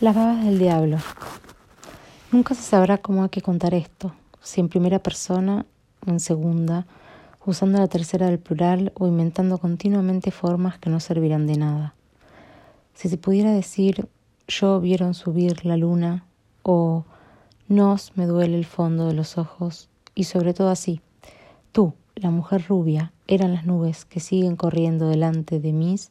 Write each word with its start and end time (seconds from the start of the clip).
Las 0.00 0.16
babas 0.16 0.44
del 0.44 0.58
diablo. 0.58 0.98
Nunca 2.32 2.54
se 2.54 2.62
sabrá 2.62 2.98
cómo 2.98 3.22
hay 3.22 3.28
que 3.28 3.42
contar 3.42 3.74
esto, 3.74 4.12
si 4.42 4.60
en 4.60 4.68
primera 4.68 4.98
persona 4.98 5.66
o 6.04 6.10
en 6.10 6.18
segunda, 6.18 6.84
usando 7.46 7.78
la 7.78 7.86
tercera 7.86 8.26
del 8.26 8.40
plural 8.40 8.92
o 8.96 9.06
inventando 9.06 9.56
continuamente 9.58 10.32
formas 10.32 10.78
que 10.78 10.90
no 10.90 10.98
servirán 10.98 11.46
de 11.46 11.58
nada. 11.58 11.94
Si 12.94 13.08
se 13.08 13.18
pudiera 13.18 13.52
decir 13.52 14.08
yo 14.48 14.80
vieron 14.80 15.14
subir 15.14 15.64
la 15.64 15.76
luna 15.76 16.26
o 16.62 17.04
nos 17.68 18.16
me 18.16 18.26
duele 18.26 18.58
el 18.58 18.66
fondo 18.66 19.06
de 19.06 19.14
los 19.14 19.38
ojos 19.38 19.88
y 20.14 20.24
sobre 20.24 20.54
todo 20.54 20.70
así, 20.70 21.00
tú, 21.70 21.94
la 22.16 22.30
mujer 22.30 22.64
rubia, 22.68 23.12
eran 23.28 23.54
las 23.54 23.64
nubes 23.64 24.04
que 24.04 24.20
siguen 24.20 24.56
corriendo 24.56 25.08
delante 25.08 25.60
de 25.60 25.72
mis, 25.72 26.10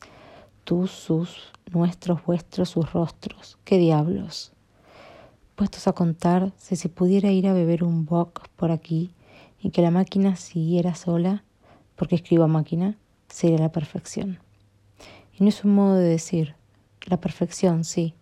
tus, 0.64 0.92
sus, 0.92 1.52
nuestros, 1.72 2.24
vuestros, 2.26 2.70
sus 2.70 2.92
rostros. 2.94 3.58
¡Qué 3.64 3.78
diablos! 3.78 4.52
Puestos 5.56 5.88
a 5.88 5.94
contar, 5.94 6.52
si 6.58 6.76
se 6.76 6.90
pudiera 6.90 7.32
ir 7.32 7.48
a 7.48 7.54
beber 7.54 7.84
un 7.84 8.06
bock 8.06 8.48
por 8.56 8.72
aquí 8.72 9.12
y 9.62 9.70
que 9.70 9.82
la 9.82 9.92
máquina 9.92 10.36
siguiera 10.36 10.96
sola, 10.96 11.44
porque 11.96 12.16
escribo 12.16 12.48
máquina, 12.48 12.98
sería 13.30 13.60
la 13.60 13.72
perfección. 13.72 14.40
Y 15.38 15.44
no 15.44 15.50
es 15.50 15.64
un 15.64 15.76
modo 15.76 15.96
de 15.96 16.10
decir, 16.10 16.56
la 17.06 17.18
perfección, 17.18 17.84
sí, 17.84 18.16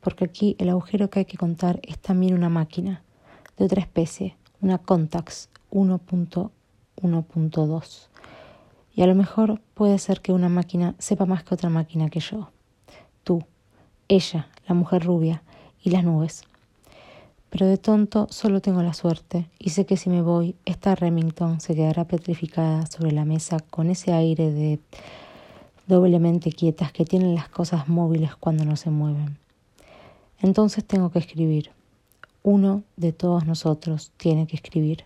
porque 0.00 0.24
aquí 0.24 0.56
el 0.58 0.70
agujero 0.70 1.10
que 1.10 1.20
hay 1.20 1.24
que 1.24 1.36
contar 1.36 1.80
es 1.82 1.98
también 1.98 2.34
una 2.34 2.48
máquina, 2.48 3.02
de 3.56 3.64
otra 3.64 3.80
especie, 3.80 4.36
una 4.60 4.78
Contax 4.78 5.48
1.1.2. 5.70 8.08
Y 8.98 9.02
a 9.02 9.06
lo 9.06 9.14
mejor 9.14 9.60
puede 9.74 9.96
ser 10.00 10.20
que 10.20 10.32
una 10.32 10.48
máquina 10.48 10.96
sepa 10.98 11.24
más 11.24 11.44
que 11.44 11.54
otra 11.54 11.70
máquina 11.70 12.10
que 12.10 12.18
yo. 12.18 12.50
Tú, 13.22 13.44
ella, 14.08 14.48
la 14.66 14.74
mujer 14.74 15.04
rubia 15.04 15.44
y 15.80 15.90
las 15.90 16.02
nubes. 16.02 16.42
Pero 17.48 17.66
de 17.66 17.76
tonto 17.76 18.26
solo 18.28 18.60
tengo 18.60 18.82
la 18.82 18.94
suerte 18.94 19.46
y 19.56 19.70
sé 19.70 19.86
que 19.86 19.96
si 19.96 20.10
me 20.10 20.20
voy, 20.20 20.56
esta 20.64 20.96
Remington 20.96 21.60
se 21.60 21.76
quedará 21.76 22.06
petrificada 22.06 22.86
sobre 22.86 23.12
la 23.12 23.24
mesa 23.24 23.60
con 23.70 23.88
ese 23.88 24.12
aire 24.12 24.50
de 24.50 24.80
doblemente 25.86 26.50
quietas 26.50 26.90
que 26.90 27.04
tienen 27.04 27.36
las 27.36 27.48
cosas 27.48 27.86
móviles 27.86 28.34
cuando 28.34 28.64
no 28.64 28.74
se 28.74 28.90
mueven. 28.90 29.38
Entonces 30.40 30.84
tengo 30.84 31.12
que 31.12 31.20
escribir. 31.20 31.70
Uno 32.42 32.82
de 32.96 33.12
todos 33.12 33.46
nosotros 33.46 34.10
tiene 34.16 34.48
que 34.48 34.56
escribir, 34.56 35.04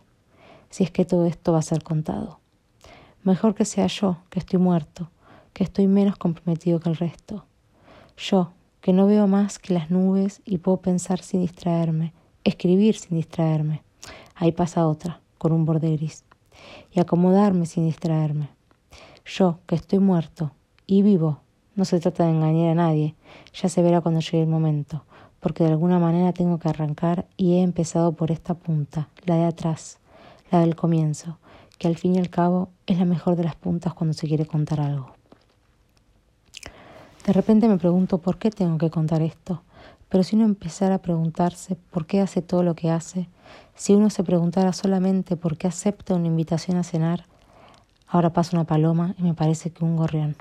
si 0.70 0.83
es 0.83 0.91
que 0.91 1.05
todo 1.05 1.27
esto 1.27 1.52
va 1.52 1.58
a 1.58 1.62
ser 1.62 1.83
contado. 1.83 2.41
Mejor 3.25 3.55
que 3.55 3.65
sea 3.65 3.87
yo, 3.87 4.19
que 4.31 4.39
estoy 4.39 4.59
muerto, 4.59 5.11
que 5.53 5.65
estoy 5.65 5.87
menos 5.87 6.17
comprometido 6.17 6.81
que 6.81 6.89
el 6.89 6.97
resto. 6.97 7.45
Yo, 8.17 8.53
que 8.81 8.92
no 8.92 9.06
veo 9.06 9.27
más 9.27 9.59
que 9.59 9.75
las 9.75 9.91
nubes 9.91 10.42
y 10.45 10.59
puedo 10.59 10.79
pensar 10.79 11.20
sin 11.20 11.41
distraerme, 11.41 12.12
escribir 12.45 12.97
sin 12.97 13.17
distraerme. 13.17 13.83
Ahí 14.34 14.53
pasa 14.53 14.87
otra, 14.87 15.20
con 15.39 15.53
un 15.53 15.64
borde 15.64 15.97
gris. 15.97 16.25
Y 16.91 17.01
acomodarme 17.01 17.67
sin 17.67 17.87
distraerme. 17.87 18.48
Yo, 19.25 19.59
que 19.67 19.77
estoy 19.77 20.01
muerto 20.01 20.53
y 20.86 21.03
vivo, 21.03 21.41
no 21.75 21.84
se 21.84 22.01
trata 22.01 22.25
de 22.25 22.33
engañar 22.33 22.70
a 22.70 22.75
nadie, 22.75 23.14
ya 23.55 23.69
se 23.69 23.83
verá 23.83 24.01
cuando 24.01 24.20
llegue 24.20 24.42
el 24.42 24.48
momento 24.48 25.05
porque 25.42 25.64
de 25.64 25.70
alguna 25.70 25.98
manera 25.98 26.33
tengo 26.33 26.61
que 26.61 26.69
arrancar 26.69 27.27
y 27.36 27.55
he 27.55 27.62
empezado 27.62 28.12
por 28.12 28.31
esta 28.31 28.55
punta, 28.55 29.09
la 29.25 29.34
de 29.34 29.45
atrás, 29.45 29.98
la 30.53 30.61
del 30.61 30.77
comienzo, 30.77 31.36
que 31.78 31.89
al 31.89 31.97
fin 31.97 32.17
y 32.17 32.19
al 32.19 32.31
cabo 32.31 32.69
es 32.87 32.98
la 32.98 33.05
mejor 33.05 33.37
de 33.37 33.45
las 33.45 33.56
puntas 33.56 33.95
cuando 33.95 34.15
se 34.15 34.27
quiere 34.27 34.47
contar 34.47 34.81
algo. 34.81 35.12
De 37.27 37.33
repente 37.33 37.69
me 37.69 37.79
pregunto 37.79 38.19
por 38.19 38.39
qué 38.39 38.51
tengo 38.51 38.79
que 38.79 38.91
contar 38.91 39.23
esto, 39.23 39.62
pero 40.09 40.25
si 40.25 40.37
uno 40.37 40.45
empezara 40.45 40.97
a 40.97 41.03
preguntarse 41.03 41.77
por 41.91 42.06
qué 42.06 42.20
hace 42.20 42.42
todo 42.42 42.62
lo 42.62 42.75
que 42.75 42.91
hace, 42.91 43.29
si 43.75 43.95
uno 43.95 44.11
se 44.11 44.25
preguntara 44.25 44.73
solamente 44.73 45.37
por 45.37 45.56
qué 45.56 45.69
acepta 45.69 46.14
una 46.14 46.27
invitación 46.27 46.77
a 46.77 46.83
cenar, 46.83 47.27
ahora 48.08 48.33
pasa 48.33 48.57
una 48.57 48.64
paloma 48.64 49.14
y 49.19 49.23
me 49.23 49.35
parece 49.35 49.70
que 49.70 49.85
un 49.85 49.96
gorrión 49.96 50.36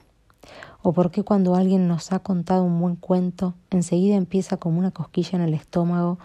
o 0.81 0.93
por 0.93 1.11
qué 1.11 1.23
cuando 1.23 1.55
alguien 1.55 1.87
nos 1.87 2.11
ha 2.11 2.19
contado 2.19 2.63
un 2.63 2.79
buen 2.79 2.95
cuento, 2.95 3.53
enseguida 3.69 4.15
empieza 4.15 4.57
como 4.57 4.79
una 4.79 4.91
cosquilla 4.91 5.37
en 5.37 5.41
el 5.41 5.53
estómago 5.53 6.17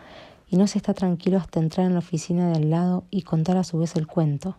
y 0.48 0.56
no 0.56 0.66
se 0.66 0.78
está 0.78 0.94
tranquilo 0.94 1.38
hasta 1.38 1.60
entrar 1.60 1.86
en 1.86 1.92
la 1.92 1.98
oficina 1.98 2.48
de 2.48 2.56
al 2.56 2.70
lado 2.70 3.04
y 3.10 3.22
contar 3.22 3.56
a 3.56 3.64
su 3.64 3.78
vez 3.78 3.97
el 3.97 4.06
cuento. 4.06 4.56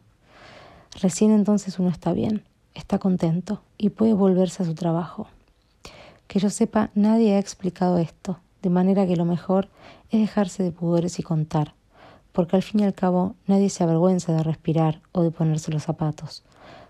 Recién 1.00 1.32
entonces 1.32 1.78
uno 1.78 1.90
está 1.90 2.12
bien, 2.12 2.44
está 2.74 2.98
contento 2.98 3.62
y 3.78 3.90
puede 3.90 4.16
volverse 4.16 4.64
a 4.64 4.66
su 4.66 4.74
trabajo. 4.74 5.28
Que 6.26 6.40
yo 6.40 6.50
sepa, 6.50 6.90
nadie 6.96 7.36
ha 7.36 7.40
explicado 7.40 8.00
esto, 8.00 8.40
de 8.64 8.72
manera 8.72 9.06
que 9.06 9.16
lo 9.16 9.24
mejor 9.24 9.70
es 10.10 10.20
dejarse 10.22 10.64
de 10.64 10.72
pudores 10.72 11.20
y 11.20 11.24
contar, 11.24 11.76
porque 12.32 12.56
al 12.56 12.64
fin 12.64 12.80
y 12.80 12.84
al 12.84 12.96
cabo 12.96 13.36
nadie 13.46 13.70
se 13.70 13.84
avergüenza 13.84 14.34
de 14.34 14.42
respirar 14.42 15.02
o 15.12 15.22
de 15.22 15.30
ponerse 15.30 15.72
los 15.72 15.84
zapatos. 15.84 16.44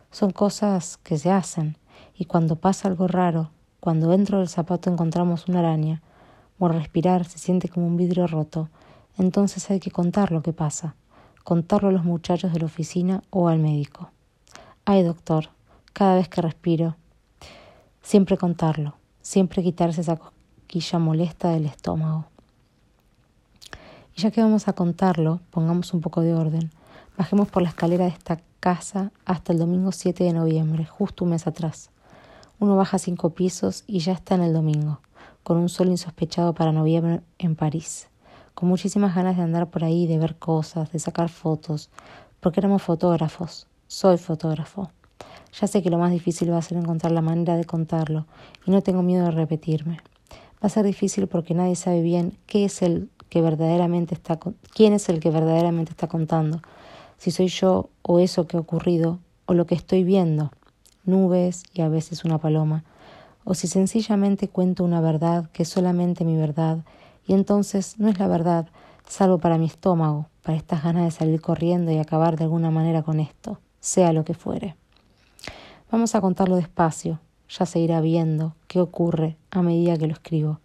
Son 0.10 0.32
cosas 0.32 0.96
que 1.04 1.18
se 1.18 1.30
hacen, 1.30 1.76
y 2.18 2.26
cuando 2.26 2.56
pasa 2.56 2.88
algo 2.88 3.10
raro, 3.10 3.52
cuando 3.82 4.08
dentro 4.08 4.40
del 4.40 4.48
zapato 4.48 4.90
encontramos 4.90 5.50
una 5.50 5.60
araña, 5.60 6.02
o 6.60 6.68
al 6.68 6.76
respirar 6.76 7.26
se 7.26 7.40
siente 7.40 7.68
como 7.68 7.88
un 7.88 7.98
vidrio 7.98 8.26
roto, 8.26 8.70
entonces 9.18 9.70
hay 9.70 9.82
que 9.82 9.92
contar 9.92 10.32
lo 10.32 10.42
que 10.42 10.54
pasa, 10.54 10.96
contarlo 11.48 11.88
a 11.88 11.92
los 11.94 12.04
muchachos 12.04 12.52
de 12.52 12.60
la 12.60 12.66
oficina 12.66 13.24
o 13.30 13.48
al 13.48 13.58
médico. 13.58 14.12
Ay, 14.84 15.02
doctor, 15.02 15.48
cada 15.94 16.16
vez 16.16 16.28
que 16.28 16.42
respiro, 16.42 16.98
siempre 18.02 18.38
contarlo, 18.38 18.96
siempre 19.22 19.64
quitarse 19.64 20.02
esa 20.02 20.18
cosquilla 20.18 21.00
molesta 21.00 21.52
del 21.52 21.66
estómago. 21.66 22.26
Y 24.14 24.20
ya 24.20 24.30
que 24.30 24.42
vamos 24.42 24.68
a 24.68 24.74
contarlo, 24.74 25.40
pongamos 25.50 25.94
un 25.94 26.02
poco 26.02 26.20
de 26.20 26.34
orden. 26.34 26.70
Bajemos 27.18 27.48
por 27.48 27.64
la 27.64 27.70
escalera 27.70 28.04
de 28.04 28.12
esta 28.12 28.42
casa 28.60 29.14
hasta 29.24 29.54
el 29.54 29.60
domingo 29.60 29.94
7 29.94 30.26
de 30.26 30.34
noviembre, 30.34 30.84
justo 30.84 31.24
un 31.24 31.32
mes 31.32 31.48
atrás. 31.48 31.92
Uno 32.60 32.76
baja 32.76 33.00
cinco 33.00 33.30
pisos 33.30 33.86
y 33.88 34.00
ya 34.00 34.12
está 34.12 34.36
en 34.36 34.42
el 34.42 34.52
domingo, 34.52 35.00
con 35.44 35.56
un 35.56 35.70
sol 35.70 35.88
insospechado 35.88 36.52
para 36.52 36.74
noviembre 36.74 37.22
en 37.38 37.56
París, 37.56 38.10
con 38.58 38.70
muchísimas 38.70 39.14
ganas 39.14 39.38
de 39.38 39.44
andar 39.44 39.68
por 39.68 39.84
ahí, 39.84 40.08
de 40.08 40.18
ver 40.18 40.36
cosas, 40.36 40.92
de 40.92 40.98
sacar 40.98 41.30
fotos, 41.30 41.92
porque 42.40 42.60
éramos 42.60 42.82
fotógrafos. 42.82 43.68
Soy 43.86 44.18
fotógrafo. 44.18 44.90
Ya 45.62 45.68
sé 45.68 45.84
que 45.84 45.92
lo 45.92 46.00
más 46.00 46.12
difícil 46.12 46.52
va 46.52 46.58
a 46.58 46.64
ser 46.64 46.80
encontrar 46.80 47.12
la 47.12 47.22
manera 47.22 47.56
de 47.56 47.66
contarlo, 47.66 48.26
y 48.66 48.72
no 48.72 48.82
tengo 48.82 49.04
miedo 49.04 49.26
de 49.26 49.30
repetirme. 49.30 50.00
Va 50.56 50.62
a 50.66 50.70
ser 50.70 50.88
difícil 50.88 51.28
porque 51.28 51.54
nadie 51.54 51.76
sabe 51.76 52.02
bien 52.02 52.36
qué 52.48 52.66
es 52.66 52.82
el 52.82 53.12
que 53.30 53.44
verdaderamente 53.44 54.16
está 54.16 54.40
quién 54.74 54.94
es 54.94 55.08
el 55.08 55.20
que 55.20 55.30
verdaderamente 55.30 55.92
está 55.92 56.08
contando, 56.08 56.60
si 57.20 57.30
soy 57.30 57.50
yo 57.50 57.92
o 58.02 58.18
eso 58.18 58.48
que 58.48 58.58
ha 58.58 58.60
ocurrido 58.60 59.20
o 59.46 59.54
lo 59.54 59.68
que 59.68 59.76
estoy 59.76 60.04
viendo 60.04 60.52
nubes 61.06 61.64
y 61.76 61.82
a 61.82 61.90
veces 61.90 62.26
una 62.26 62.40
paloma, 62.40 62.86
o 63.44 63.54
si 63.54 63.68
sencillamente 63.68 64.48
cuento 64.48 64.84
una 64.84 65.00
verdad 65.00 65.48
que 65.54 65.62
es 65.62 65.70
solamente 65.70 66.26
mi 66.26 66.36
verdad, 66.36 66.80
y 67.28 67.34
entonces 67.34 68.00
no 68.00 68.08
es 68.08 68.18
la 68.18 68.28
verdad, 68.28 68.68
salvo 69.08 69.38
para 69.38 69.58
mi 69.58 69.66
estómago, 69.66 70.28
para 70.42 70.58
estas 70.58 70.84
ganas 70.84 71.04
de 71.04 71.12
salir 71.12 71.42
corriendo 71.42 71.92
y 71.92 71.98
acabar 71.98 72.38
de 72.38 72.46
alguna 72.46 72.72
manera 72.72 73.04
con 73.04 73.20
esto, 73.20 73.60
sea 73.80 74.14
lo 74.14 74.24
que 74.24 74.34
fuere. 74.34 74.76
Vamos 75.92 76.16
a 76.16 76.22
contarlo 76.22 76.56
despacio, 76.56 77.20
ya 77.50 77.66
se 77.66 77.80
irá 77.80 78.02
viendo 78.02 78.56
qué 78.68 78.80
ocurre 78.80 79.38
a 79.52 79.62
medida 79.62 79.98
que 79.98 80.08
lo 80.08 80.14
escribo. 80.14 80.60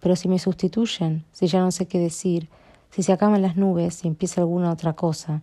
Pero 0.00 0.16
si 0.16 0.28
me 0.28 0.40
sustituyen, 0.40 1.24
si 1.32 1.46
ya 1.46 1.60
no 1.60 1.70
sé 1.70 1.86
qué 1.86 1.98
decir, 1.98 2.48
si 2.90 3.02
se 3.02 3.12
acaban 3.12 3.40
las 3.40 3.56
nubes 3.56 4.04
y 4.04 4.08
empieza 4.08 4.40
alguna 4.40 4.72
otra 4.72 4.94
cosa, 4.94 5.42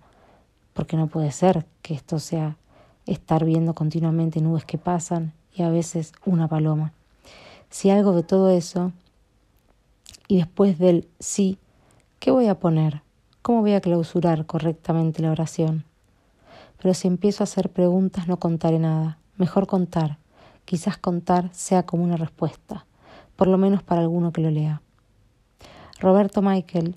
porque 0.74 0.98
no 0.98 1.08
puede 1.08 1.32
ser 1.32 1.66
que 1.82 1.94
esto 1.94 2.20
sea 2.20 2.58
estar 3.06 3.46
viendo 3.46 3.74
continuamente 3.74 4.42
nubes 4.42 4.66
que 4.66 4.78
pasan 4.78 5.34
y 5.54 5.64
a 5.64 5.70
veces 5.70 6.12
una 6.26 6.48
paloma. 6.48 6.94
Si 7.70 7.90
algo 7.90 8.14
de 8.14 8.24
todo 8.24 8.50
eso, 8.50 8.92
y 10.30 10.38
después 10.38 10.78
del 10.80 11.10
sí, 11.20 11.58
¿qué 12.20 12.32
voy 12.32 12.48
a 12.48 12.60
poner? 12.60 13.02
¿Cómo 13.42 13.62
voy 13.62 13.74
a 13.74 13.82
clausurar 13.82 14.46
correctamente 14.46 15.22
la 15.22 15.32
oración? 15.32 15.84
Pero 16.82 16.94
si 16.94 17.08
empiezo 17.08 17.44
a 17.44 17.46
hacer 17.46 17.72
preguntas 17.72 18.28
no 18.28 18.38
contaré 18.38 18.80
nada. 18.80 19.18
Mejor 19.38 19.68
contar. 19.68 20.20
Quizás 20.66 20.98
contar 20.98 21.50
sea 21.52 21.84
como 21.84 22.04
una 22.04 22.16
respuesta, 22.16 22.86
por 23.36 23.48
lo 23.48 23.58
menos 23.58 23.82
para 23.82 24.02
alguno 24.02 24.32
que 24.32 24.42
lo 24.42 24.52
lea. 24.52 24.82
Roberto 26.00 26.44
Michael 26.44 26.96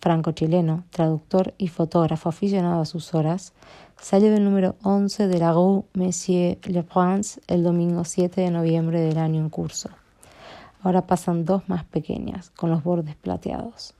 franco-chileno, 0.00 0.84
traductor 0.88 1.52
y 1.58 1.68
fotógrafo 1.68 2.30
aficionado 2.30 2.80
a 2.80 2.86
sus 2.86 3.14
horas, 3.14 3.52
salió 4.00 4.30
del 4.30 4.44
número 4.44 4.76
11 4.82 5.28
de 5.28 5.38
la 5.38 5.52
Rue 5.52 5.84
Monsieur 5.92 6.58
Le 6.66 6.82
Prince 6.82 7.40
el 7.46 7.62
domingo 7.62 8.04
7 8.04 8.40
de 8.40 8.50
noviembre 8.50 9.00
del 9.02 9.18
año 9.18 9.40
en 9.40 9.50
curso. 9.50 9.90
Ahora 10.82 11.06
pasan 11.06 11.44
dos 11.44 11.68
más 11.68 11.84
pequeñas, 11.84 12.50
con 12.50 12.70
los 12.70 12.82
bordes 12.82 13.14
plateados. 13.14 13.94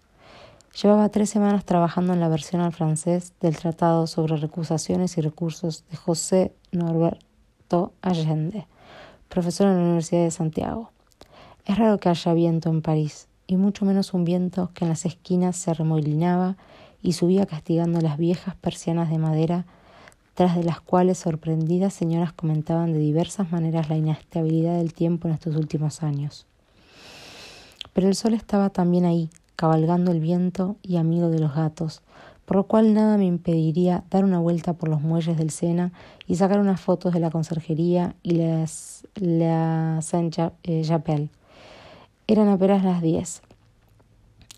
Llevaba 0.81 1.09
tres 1.09 1.29
semanas 1.29 1.65
trabajando 1.65 2.13
en 2.13 2.21
la 2.21 2.29
versión 2.29 2.63
al 2.63 2.73
francés 2.73 3.35
del 3.41 3.57
Tratado 3.57 4.07
sobre 4.07 4.37
Recusaciones 4.37 5.19
y 5.19 5.21
Recursos 5.21 5.85
de 5.91 5.97
José 5.97 6.55
Norberto 6.73 7.93
Allende, 8.01 8.67
profesor 9.29 9.67
en 9.67 9.77
la 9.77 9.83
Universidad 9.83 10.25
de 10.25 10.31
Santiago. 10.31 10.91
Es 11.67 11.77
raro 11.77 11.99
que 11.99 12.09
haya 12.09 12.33
viento 12.35 12.71
en 12.71 12.83
París, 12.83 13.29
y 13.47 13.57
mucho 13.57 13.85
menos 13.85 14.15
un 14.15 14.25
viento 14.25 14.71
que 14.73 14.85
en 14.85 14.91
las 14.91 15.05
esquinas 15.05 15.57
se 15.57 15.75
remolinaba 15.75 16.57
y 17.03 17.13
subía 17.13 17.47
castigando 17.47 18.01
las 18.01 18.17
viejas 18.17 18.55
persianas 18.55 19.11
de 19.11 19.19
madera, 19.19 19.67
tras 20.35 20.57
de 20.57 20.65
las 20.65 20.81
cuales 20.81 21.19
sorprendidas 21.19 21.93
señoras 21.93 22.33
comentaban 22.33 22.93
de 22.93 23.01
diversas 23.01 23.51
maneras 23.51 23.91
la 23.91 23.97
inestabilidad 23.97 24.77
del 24.79 24.95
tiempo 24.95 25.29
en 25.29 25.35
estos 25.35 25.57
últimos 25.57 26.03
años. 26.03 26.47
Pero 27.93 28.09
el 28.09 28.15
sol 28.15 28.35
estaba 28.35 28.71
también 28.71 29.05
ahí, 29.05 29.31
cabalgando 29.57 30.13
el 30.13 30.21
viento 30.21 30.77
y 30.83 30.97
amigo 30.97 31.29
de 31.29 31.39
los 31.39 31.55
gatos, 31.55 32.03
por 32.47 32.57
lo 32.57 32.65
cual 32.65 32.95
nada 32.95 33.17
me 33.17 33.27
impediría 33.27 34.05
dar 34.11 34.25
una 34.25 34.41
vuelta 34.41 34.73
por 34.73 34.89
los 34.89 35.01
muelles 35.01 35.37
del 35.39 35.51
Sena 35.51 35.93
y 36.27 36.37
sacar 36.37 36.59
unas 36.59 36.81
fotos 36.81 37.13
de 37.13 37.21
la 37.21 37.31
conserjería 37.31 38.17
y 38.23 38.33
las, 38.33 39.07
la 39.15 40.01
Saint-Chapelle. 40.03 41.25
Eh, 41.25 41.29
Eran 42.27 42.49
apenas 42.49 42.85
las 42.85 43.03
diez. 43.03 43.43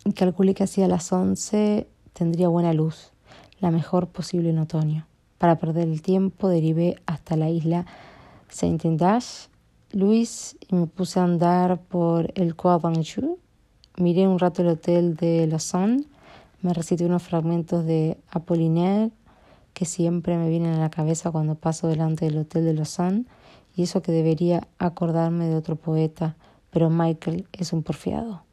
Y 0.05 0.13
calculé 0.13 0.53
que 0.53 0.63
hacia 0.63 0.87
las 0.87 1.11
once 1.13 1.87
tendría 2.13 2.47
buena 2.47 2.73
luz, 2.73 3.11
la 3.59 3.71
mejor 3.71 4.07
posible 4.07 4.49
en 4.49 4.59
otoño. 4.59 5.05
Para 5.37 5.57
perder 5.57 5.87
el 5.87 6.01
tiempo 6.01 6.49
derivé 6.49 6.95
hasta 7.05 7.35
la 7.35 7.49
isla 7.49 7.85
Saint-Eustache, 8.49 9.49
Luis, 9.93 10.57
y 10.67 10.75
me 10.75 10.87
puse 10.87 11.19
a 11.19 11.23
andar 11.23 11.79
por 11.79 12.31
el 12.35 12.55
d'Anjou. 12.55 13.39
Miré 13.97 14.27
un 14.27 14.39
rato 14.39 14.61
el 14.61 14.69
hotel 14.69 15.15
de 15.15 15.47
Lausanne 15.47 16.05
me 16.63 16.73
recité 16.73 17.05
unos 17.05 17.23
fragmentos 17.23 17.85
de 17.85 18.17
Apollinaire 18.31 19.11
que 19.73 19.83
siempre 19.83 20.37
me 20.37 20.47
vienen 20.47 20.75
a 20.75 20.79
la 20.79 20.89
cabeza 20.89 21.29
cuando 21.29 21.55
paso 21.55 21.87
delante 21.87 22.23
del 22.23 22.37
Hotel 22.37 22.63
de 22.63 22.73
Lausanne 22.73 23.25
y 23.75 23.83
eso 23.83 24.01
que 24.01 24.13
debería 24.13 24.65
acordarme 24.79 25.47
de 25.47 25.55
otro 25.55 25.75
poeta, 25.75 26.37
pero 26.69 26.89
Michael 26.89 27.47
es 27.51 27.73
un 27.73 27.83
porfiado. 27.83 28.43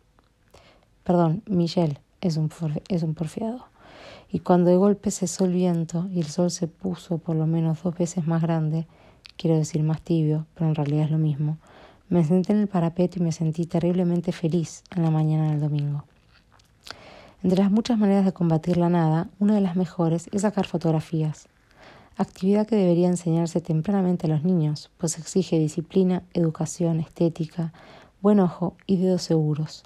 Perdón, 1.05 1.45
Michel 1.47 2.01
es 2.21 2.37
un, 2.37 2.51
es 2.89 3.05
un 3.05 3.15
porfiado. 3.15 3.67
Y 4.33 4.41
cuando 4.41 4.71
de 4.71 4.77
golpe 4.77 5.13
cesó 5.13 5.45
el 5.45 5.53
viento 5.53 6.09
y 6.11 6.19
el 6.19 6.27
sol 6.27 6.51
se 6.51 6.67
puso 6.67 7.19
por 7.19 7.37
lo 7.37 7.47
menos 7.47 7.81
dos 7.83 7.97
veces 7.97 8.27
más 8.27 8.43
grande, 8.43 8.89
quiero 9.37 9.57
decir 9.57 9.83
más 9.83 10.03
tibio, 10.03 10.47
pero 10.55 10.69
en 10.69 10.75
realidad 10.75 11.05
es 11.05 11.11
lo 11.11 11.19
mismo, 11.19 11.59
me 12.09 12.25
senté 12.25 12.53
en 12.53 12.59
el 12.59 12.67
parapeto 12.67 13.19
y 13.19 13.23
me 13.23 13.33
sentí 13.33 13.67
terriblemente 13.67 14.33
feliz 14.33 14.83
en 14.95 15.05
la 15.05 15.11
mañana 15.11 15.51
del 15.51 15.61
domingo. 15.61 16.05
Entre 17.43 17.63
las 17.63 17.71
muchas 17.71 17.99
maneras 17.99 18.25
de 18.25 18.33
combatir 18.33 18.77
la 18.77 18.89
nada, 18.89 19.29
una 19.39 19.55
de 19.55 19.61
las 19.61 19.77
mejores 19.77 20.29
es 20.33 20.43
sacar 20.43 20.67
fotografías, 20.67 21.49
actividad 22.17 22.67
que 22.67 22.77
debería 22.77 23.09
enseñarse 23.09 23.61
tempranamente 23.61 24.27
a 24.27 24.31
los 24.31 24.45
niños, 24.45 24.91
pues 24.99 25.19
exige 25.19 25.59
disciplina, 25.59 26.23
educación, 26.35 27.01
estética, 27.01 27.73
buen 28.21 28.41
ojo 28.41 28.77
y 28.87 28.99
dedos 28.99 29.23
seguros. 29.23 29.85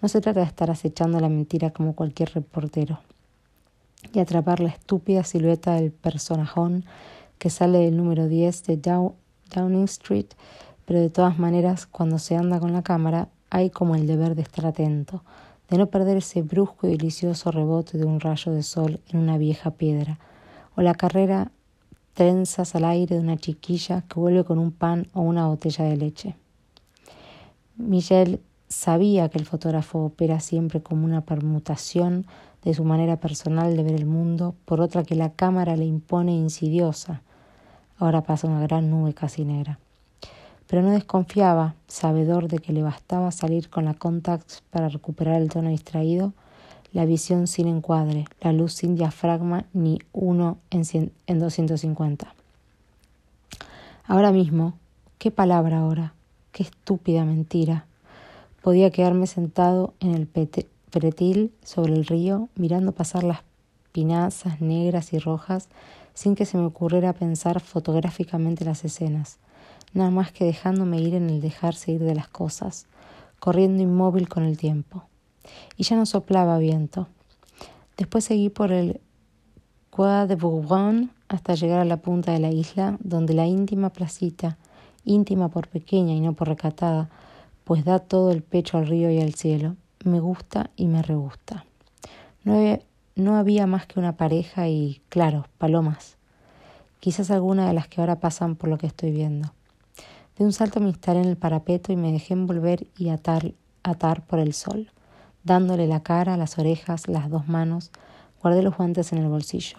No 0.00 0.08
se 0.08 0.20
trata 0.20 0.40
de 0.40 0.46
estar 0.46 0.70
acechando 0.70 1.20
la 1.20 1.28
mentira 1.28 1.70
como 1.70 1.94
cualquier 1.94 2.32
reportero 2.32 3.00
y 4.14 4.20
atrapar 4.20 4.60
la 4.60 4.70
estúpida 4.70 5.24
silueta 5.24 5.74
del 5.74 5.90
personajón 5.90 6.84
que 7.40 7.48
sale 7.48 7.78
del 7.78 7.96
número 7.96 8.28
10 8.28 8.64
de 8.64 8.76
Downing 8.76 9.84
Street, 9.84 10.26
pero 10.84 11.00
de 11.00 11.08
todas 11.08 11.38
maneras, 11.38 11.86
cuando 11.86 12.18
se 12.18 12.36
anda 12.36 12.60
con 12.60 12.74
la 12.74 12.82
cámara, 12.82 13.28
hay 13.48 13.70
como 13.70 13.94
el 13.94 14.06
deber 14.06 14.34
de 14.34 14.42
estar 14.42 14.66
atento, 14.66 15.24
de 15.70 15.78
no 15.78 15.86
perder 15.86 16.18
ese 16.18 16.42
brusco 16.42 16.86
y 16.86 16.90
delicioso 16.90 17.50
rebote 17.50 17.96
de 17.96 18.04
un 18.04 18.20
rayo 18.20 18.52
de 18.52 18.62
sol 18.62 19.00
en 19.08 19.20
una 19.20 19.38
vieja 19.38 19.70
piedra, 19.70 20.18
o 20.76 20.82
la 20.82 20.94
carrera 20.94 21.50
trenzas 22.12 22.74
al 22.74 22.84
aire 22.84 23.16
de 23.16 23.22
una 23.22 23.38
chiquilla 23.38 24.02
que 24.02 24.20
vuelve 24.20 24.44
con 24.44 24.58
un 24.58 24.70
pan 24.70 25.08
o 25.14 25.22
una 25.22 25.46
botella 25.46 25.86
de 25.86 25.96
leche. 25.96 26.36
Michel 27.78 28.42
sabía 28.68 29.30
que 29.30 29.38
el 29.38 29.46
fotógrafo 29.46 30.00
opera 30.00 30.40
siempre 30.40 30.82
como 30.82 31.06
una 31.06 31.22
permutación 31.22 32.26
de 32.62 32.74
su 32.74 32.84
manera 32.84 33.16
personal 33.16 33.74
de 33.74 33.82
ver 33.82 33.94
el 33.94 34.04
mundo 34.04 34.54
por 34.66 34.82
otra 34.82 35.04
que 35.04 35.14
la 35.14 35.32
cámara 35.32 35.74
le 35.76 35.86
impone 35.86 36.32
insidiosa. 36.32 37.22
Ahora 38.00 38.22
pasa 38.22 38.48
una 38.48 38.60
gran 38.60 38.90
nube 38.90 39.14
casi 39.14 39.44
negra 39.44 39.78
pero 40.70 40.82
no 40.82 40.92
desconfiaba, 40.92 41.74
sabedor 41.88 42.46
de 42.46 42.60
que 42.60 42.72
le 42.72 42.84
bastaba 42.84 43.32
salir 43.32 43.68
con 43.70 43.86
la 43.86 43.94
Contax 43.94 44.62
para 44.70 44.88
recuperar 44.88 45.42
el 45.42 45.48
tono 45.48 45.68
distraído, 45.68 46.32
la 46.92 47.04
visión 47.06 47.48
sin 47.48 47.66
encuadre, 47.66 48.26
la 48.40 48.52
luz 48.52 48.74
sin 48.74 48.94
diafragma 48.94 49.64
ni 49.72 49.98
uno 50.12 50.58
en, 50.70 51.10
en 51.26 51.38
250. 51.40 52.32
Ahora 54.06 54.30
mismo, 54.30 54.74
¿qué 55.18 55.32
palabra 55.32 55.80
ahora? 55.80 56.14
Qué 56.52 56.62
estúpida 56.62 57.24
mentira. 57.24 57.86
Podía 58.62 58.92
quedarme 58.92 59.26
sentado 59.26 59.94
en 59.98 60.14
el 60.14 60.28
pretil 60.28 61.50
sobre 61.64 61.94
el 61.94 62.06
río, 62.06 62.48
mirando 62.54 62.92
pasar 62.92 63.24
las 63.24 63.40
pinazas 63.90 64.60
negras 64.60 65.12
y 65.12 65.18
rojas, 65.18 65.68
sin 66.14 66.34
que 66.34 66.46
se 66.46 66.58
me 66.58 66.64
ocurriera 66.64 67.12
pensar 67.12 67.60
fotográficamente 67.60 68.64
las 68.64 68.84
escenas 68.84 69.38
nada 69.92 70.10
más 70.10 70.32
que 70.32 70.44
dejándome 70.44 71.00
ir 71.00 71.14
en 71.14 71.30
el 71.30 71.40
dejarse 71.40 71.92
ir 71.92 72.02
de 72.02 72.14
las 72.14 72.28
cosas, 72.28 72.86
corriendo 73.38 73.82
inmóvil 73.82 74.28
con 74.28 74.44
el 74.44 74.56
tiempo. 74.56 75.04
Y 75.76 75.84
ya 75.84 75.96
no 75.96 76.06
soplaba 76.06 76.58
viento. 76.58 77.08
Después 77.96 78.24
seguí 78.24 78.50
por 78.50 78.72
el 78.72 79.00
Quai 79.90 80.28
de 80.28 80.36
Bourbon 80.36 81.10
hasta 81.28 81.54
llegar 81.54 81.80
a 81.80 81.84
la 81.84 81.98
punta 81.98 82.32
de 82.32 82.38
la 82.38 82.50
isla, 82.50 82.96
donde 83.00 83.34
la 83.34 83.46
íntima 83.46 83.90
placita, 83.90 84.58
íntima 85.04 85.48
por 85.48 85.68
pequeña 85.68 86.14
y 86.14 86.20
no 86.20 86.34
por 86.34 86.48
recatada, 86.48 87.10
pues 87.64 87.84
da 87.84 87.98
todo 87.98 88.30
el 88.30 88.42
pecho 88.42 88.78
al 88.78 88.86
río 88.86 89.10
y 89.10 89.20
al 89.20 89.34
cielo, 89.34 89.76
me 90.04 90.20
gusta 90.20 90.70
y 90.76 90.86
me 90.86 91.02
regusta. 91.02 91.64
No 92.44 92.54
no 93.16 93.36
había 93.36 93.66
más 93.66 93.86
que 93.86 93.98
una 93.98 94.16
pareja 94.16 94.68
y, 94.68 95.00
claro, 95.08 95.46
palomas. 95.58 96.16
Quizás 97.00 97.30
alguna 97.30 97.66
de 97.66 97.74
las 97.74 97.88
que 97.88 98.00
ahora 98.00 98.20
pasan 98.20 98.56
por 98.56 98.68
lo 98.68 98.78
que 98.78 98.86
estoy 98.86 99.10
viendo. 99.10 99.52
De 100.38 100.44
un 100.44 100.52
salto 100.52 100.80
me 100.80 100.88
instalé 100.88 101.20
en 101.20 101.28
el 101.28 101.36
parapeto 101.36 101.92
y 101.92 101.96
me 101.96 102.12
dejé 102.12 102.34
envolver 102.34 102.86
y 102.96 103.08
atar, 103.10 103.52
por 104.26 104.38
el 104.38 104.54
sol, 104.54 104.90
dándole 105.44 105.86
la 105.86 106.02
cara, 106.02 106.36
las 106.36 106.58
orejas, 106.58 107.08
las 107.08 107.28
dos 107.28 107.48
manos, 107.48 107.90
guardé 108.42 108.62
los 108.62 108.76
guantes 108.76 109.12
en 109.12 109.18
el 109.18 109.28
bolsillo. 109.28 109.78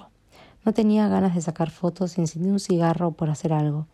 No 0.63 0.73
tenía 0.73 1.07
ganas 1.07 1.33
de 1.33 1.41
sacar 1.41 1.71
fotos 1.71 2.17
encendí 2.17 2.49
un 2.49 2.59
cigarro 2.59 3.11
por 3.11 3.29
hacer 3.29 3.53
algo. 3.53 3.87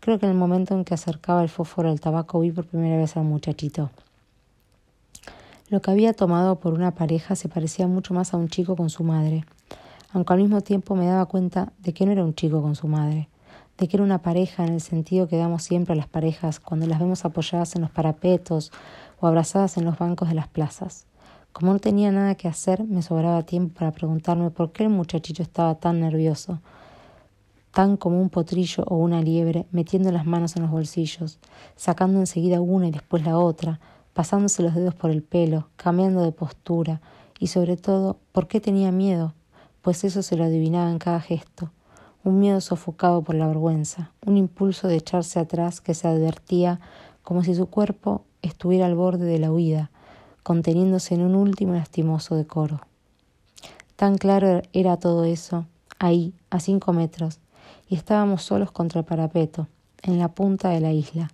Creo 0.00 0.18
que 0.18 0.26
en 0.26 0.32
el 0.32 0.38
momento 0.38 0.74
en 0.74 0.84
que 0.84 0.94
acercaba 0.94 1.42
el 1.42 1.48
fósforo 1.48 1.90
al 1.90 2.00
tabaco 2.00 2.40
vi 2.40 2.52
por 2.52 2.66
primera 2.66 2.96
vez 2.96 3.16
al 3.16 3.24
muchachito. 3.24 3.90
Lo 5.70 5.80
que 5.80 5.90
había 5.90 6.12
tomado 6.12 6.60
por 6.60 6.74
una 6.74 6.90
pareja 6.94 7.34
se 7.34 7.48
parecía 7.48 7.86
mucho 7.86 8.12
más 8.12 8.34
a 8.34 8.36
un 8.36 8.48
chico 8.48 8.76
con 8.76 8.90
su 8.90 9.04
madre, 9.04 9.46
aunque 10.12 10.34
al 10.34 10.40
mismo 10.40 10.60
tiempo 10.60 10.94
me 10.94 11.06
daba 11.06 11.24
cuenta 11.26 11.72
de 11.78 11.94
que 11.94 12.04
no 12.04 12.12
era 12.12 12.24
un 12.24 12.34
chico 12.34 12.60
con 12.60 12.74
su 12.74 12.86
madre 12.86 13.30
de 13.80 13.88
que 13.88 13.96
era 13.96 14.04
una 14.04 14.20
pareja 14.20 14.66
en 14.66 14.74
el 14.74 14.82
sentido 14.82 15.26
que 15.26 15.38
damos 15.38 15.62
siempre 15.62 15.94
a 15.94 15.96
las 15.96 16.06
parejas 16.06 16.60
cuando 16.60 16.86
las 16.86 17.00
vemos 17.00 17.24
apoyadas 17.24 17.74
en 17.74 17.82
los 17.82 17.90
parapetos 17.90 18.72
o 19.18 19.26
abrazadas 19.26 19.78
en 19.78 19.86
los 19.86 19.98
bancos 19.98 20.28
de 20.28 20.34
las 20.34 20.48
plazas. 20.48 21.06
Como 21.52 21.72
no 21.72 21.78
tenía 21.78 22.12
nada 22.12 22.34
que 22.34 22.46
hacer, 22.46 22.84
me 22.84 23.00
sobraba 23.00 23.42
tiempo 23.42 23.78
para 23.78 23.90
preguntarme 23.90 24.50
por 24.50 24.72
qué 24.72 24.84
el 24.84 24.90
muchachito 24.90 25.42
estaba 25.42 25.76
tan 25.76 25.98
nervioso, 25.98 26.60
tan 27.72 27.96
como 27.96 28.20
un 28.20 28.28
potrillo 28.28 28.84
o 28.86 28.96
una 28.96 29.22
liebre, 29.22 29.66
metiendo 29.72 30.12
las 30.12 30.26
manos 30.26 30.56
en 30.56 30.62
los 30.62 30.70
bolsillos, 30.70 31.38
sacando 31.74 32.20
enseguida 32.20 32.60
una 32.60 32.88
y 32.88 32.90
después 32.90 33.24
la 33.24 33.38
otra, 33.38 33.80
pasándose 34.12 34.62
los 34.62 34.74
dedos 34.74 34.94
por 34.94 35.10
el 35.10 35.22
pelo, 35.22 35.68
cambiando 35.76 36.22
de 36.22 36.32
postura, 36.32 37.00
y 37.38 37.46
sobre 37.46 37.76
todo, 37.76 38.18
por 38.32 38.48
qué 38.48 38.60
tenía 38.60 38.92
miedo, 38.92 39.34
pues 39.82 40.04
eso 40.04 40.22
se 40.22 40.36
lo 40.36 40.44
adivinaba 40.44 40.90
en 40.90 40.98
cada 40.98 41.20
gesto. 41.20 41.70
Un 42.22 42.38
miedo 42.38 42.60
sofocado 42.60 43.22
por 43.22 43.34
la 43.34 43.46
vergüenza, 43.46 44.12
un 44.26 44.36
impulso 44.36 44.88
de 44.88 44.96
echarse 44.96 45.40
atrás 45.40 45.80
que 45.80 45.94
se 45.94 46.06
advertía 46.06 46.80
como 47.22 47.42
si 47.42 47.54
su 47.54 47.66
cuerpo 47.66 48.24
estuviera 48.42 48.86
al 48.86 48.94
borde 48.94 49.24
de 49.24 49.38
la 49.38 49.50
huida, 49.50 49.90
conteniéndose 50.42 51.14
en 51.14 51.22
un 51.22 51.34
último 51.34 51.74
lastimoso 51.74 52.36
decoro. 52.36 52.80
Tan 53.96 54.18
claro 54.18 54.62
era 54.72 54.98
todo 54.98 55.24
eso, 55.24 55.66
ahí, 55.98 56.34
a 56.50 56.60
cinco 56.60 56.92
metros, 56.92 57.38
y 57.88 57.94
estábamos 57.96 58.42
solos 58.42 58.70
contra 58.70 59.00
el 59.00 59.06
parapeto, 59.06 59.66
en 60.02 60.18
la 60.18 60.28
punta 60.28 60.70
de 60.70 60.80
la 60.80 60.92
isla, 60.92 61.30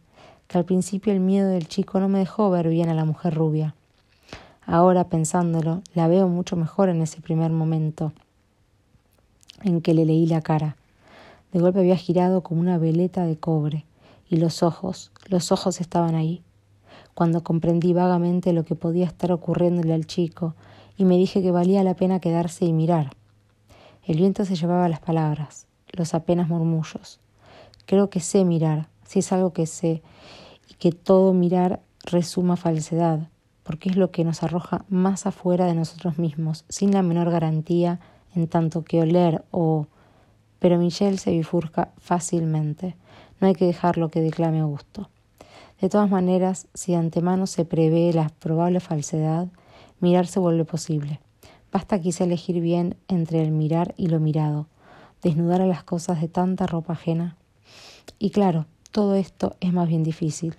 que 0.48 0.58
al 0.58 0.64
principio 0.64 1.12
el 1.12 1.20
miedo 1.20 1.48
del 1.48 1.68
chico 1.68 2.00
no 2.00 2.08
me 2.08 2.20
dejó 2.20 2.50
ver 2.50 2.68
bien 2.68 2.88
a 2.88 2.94
la 2.94 3.04
mujer 3.04 3.34
rubia. 3.34 3.74
Ahora, 4.64 5.08
pensándolo, 5.08 5.82
la 5.94 6.08
veo 6.08 6.28
mucho 6.28 6.56
mejor 6.56 6.88
en 6.88 7.00
ese 7.00 7.20
primer 7.20 7.50
momento 7.50 8.12
en 9.62 9.80
que 9.80 9.94
le 9.94 10.04
leí 10.04 10.26
la 10.26 10.40
cara. 10.40 10.76
De 11.52 11.60
golpe 11.60 11.80
había 11.80 11.96
girado 11.96 12.42
como 12.42 12.60
una 12.60 12.78
veleta 12.78 13.24
de 13.24 13.36
cobre, 13.36 13.84
y 14.28 14.36
los 14.36 14.62
ojos, 14.62 15.12
los 15.28 15.52
ojos 15.52 15.80
estaban 15.80 16.14
ahí. 16.14 16.42
Cuando 17.14 17.42
comprendí 17.42 17.92
vagamente 17.92 18.52
lo 18.52 18.64
que 18.64 18.74
podía 18.74 19.06
estar 19.06 19.32
ocurriéndole 19.32 19.94
al 19.94 20.06
chico, 20.06 20.54
y 20.96 21.04
me 21.04 21.16
dije 21.16 21.42
que 21.42 21.50
valía 21.50 21.84
la 21.84 21.94
pena 21.94 22.20
quedarse 22.20 22.64
y 22.64 22.72
mirar. 22.72 23.12
El 24.04 24.16
viento 24.16 24.44
se 24.44 24.56
llevaba 24.56 24.88
las 24.88 25.00
palabras, 25.00 25.66
los 25.92 26.14
apenas 26.14 26.48
murmullos. 26.48 27.20
Creo 27.86 28.10
que 28.10 28.20
sé 28.20 28.44
mirar, 28.44 28.88
si 29.06 29.20
es 29.20 29.32
algo 29.32 29.52
que 29.52 29.66
sé, 29.66 30.02
y 30.68 30.74
que 30.74 30.92
todo 30.92 31.32
mirar 31.32 31.80
resuma 32.04 32.56
falsedad, 32.56 33.28
porque 33.62 33.88
es 33.88 33.96
lo 33.96 34.10
que 34.10 34.24
nos 34.24 34.42
arroja 34.42 34.84
más 34.88 35.26
afuera 35.26 35.66
de 35.66 35.74
nosotros 35.74 36.18
mismos, 36.18 36.64
sin 36.68 36.92
la 36.92 37.02
menor 37.02 37.30
garantía 37.30 38.00
en 38.34 38.48
tanto 38.48 38.84
que 38.84 39.00
oler 39.00 39.44
o... 39.50 39.86
Pero 40.58 40.78
Michelle 40.78 41.18
se 41.18 41.32
bifurca 41.32 41.92
fácilmente. 41.98 42.96
No 43.40 43.46
hay 43.46 43.54
que 43.54 43.66
dejarlo 43.66 44.08
que 44.08 44.22
declame 44.22 44.60
a 44.60 44.64
gusto. 44.64 45.10
De 45.80 45.90
todas 45.90 46.08
maneras, 46.08 46.68
si 46.72 46.92
de 46.92 46.98
antemano 46.98 47.46
se 47.46 47.66
prevé 47.66 48.12
la 48.12 48.30
probable 48.30 48.80
falsedad, 48.80 49.48
mirar 50.00 50.26
se 50.26 50.40
vuelve 50.40 50.64
posible. 50.64 51.20
Basta 51.70 52.00
quizá 52.00 52.24
elegir 52.24 52.60
bien 52.60 52.96
entre 53.08 53.42
el 53.42 53.50
mirar 53.50 53.94
y 53.98 54.06
lo 54.06 54.18
mirado, 54.18 54.66
desnudar 55.22 55.60
a 55.60 55.66
las 55.66 55.84
cosas 55.84 56.20
de 56.20 56.28
tanta 56.28 56.66
ropa 56.66 56.94
ajena. 56.94 57.36
Y 58.18 58.30
claro, 58.30 58.66
todo 58.96 59.14
esto 59.14 59.56
es 59.60 59.74
más 59.74 59.88
bien 59.88 60.02
difícil. 60.02 60.54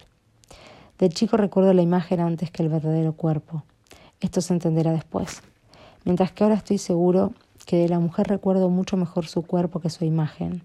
Del 0.99 1.11
chico 1.11 1.37
recuerdo 1.37 1.73
la 1.73 1.81
imagen 1.81 2.19
antes 2.19 2.51
que 2.51 2.61
el 2.61 2.69
verdadero 2.69 3.13
cuerpo. 3.13 3.63
Esto 4.19 4.41
se 4.41 4.53
entenderá 4.53 4.91
después. 4.91 5.41
Mientras 6.05 6.31
que 6.33 6.43
ahora 6.43 6.55
estoy 6.55 6.77
seguro 6.77 7.33
que 7.65 7.77
de 7.77 7.89
la 7.89 7.97
mujer 7.97 8.27
recuerdo 8.27 8.69
mucho 8.69 8.95
mejor 8.95 9.25
su 9.25 9.41
cuerpo 9.41 9.79
que 9.79 9.89
su 9.89 10.05
imagen. 10.05 10.61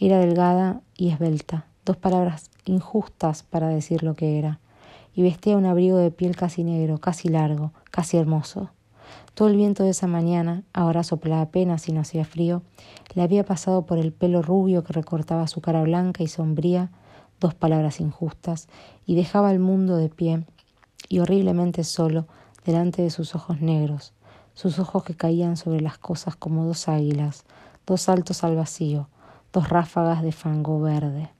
Era 0.00 0.18
delgada 0.18 0.80
y 0.96 1.10
esbelta, 1.10 1.66
dos 1.84 1.98
palabras 1.98 2.50
injustas 2.64 3.44
para 3.44 3.68
decir 3.68 4.02
lo 4.02 4.14
que 4.14 4.40
era, 4.40 4.58
y 5.14 5.22
vestía 5.22 5.56
un 5.56 5.66
abrigo 5.66 5.98
de 5.98 6.10
piel 6.10 6.34
casi 6.34 6.64
negro, 6.64 6.98
casi 6.98 7.28
largo, 7.28 7.70
casi 7.92 8.16
hermoso. 8.16 8.70
Todo 9.34 9.48
el 9.48 9.56
viento 9.56 9.82
de 9.82 9.90
esa 9.90 10.06
mañana, 10.06 10.62
ahora 10.72 11.02
soplaba 11.02 11.42
apenas 11.42 11.88
y 11.88 11.92
no 11.92 12.00
hacía 12.00 12.24
frío, 12.24 12.62
le 13.14 13.22
había 13.22 13.44
pasado 13.44 13.86
por 13.86 13.98
el 13.98 14.12
pelo 14.12 14.42
rubio 14.42 14.84
que 14.84 14.92
recortaba 14.92 15.46
su 15.46 15.60
cara 15.60 15.82
blanca 15.82 16.22
y 16.22 16.28
sombría, 16.28 16.90
dos 17.40 17.54
palabras 17.54 18.00
injustas, 18.00 18.68
y 19.06 19.14
dejaba 19.14 19.48
al 19.48 19.58
mundo 19.58 19.96
de 19.96 20.08
pie 20.08 20.44
y 21.08 21.18
horriblemente 21.20 21.82
solo 21.84 22.26
delante 22.64 23.02
de 23.02 23.10
sus 23.10 23.34
ojos 23.34 23.60
negros, 23.60 24.12
sus 24.54 24.78
ojos 24.78 25.02
que 25.04 25.14
caían 25.14 25.56
sobre 25.56 25.80
las 25.80 25.98
cosas 25.98 26.36
como 26.36 26.64
dos 26.64 26.88
águilas, 26.88 27.44
dos 27.86 28.02
saltos 28.02 28.44
al 28.44 28.56
vacío, 28.56 29.08
dos 29.52 29.68
ráfagas 29.68 30.22
de 30.22 30.32
fango 30.32 30.80
verde. 30.80 31.30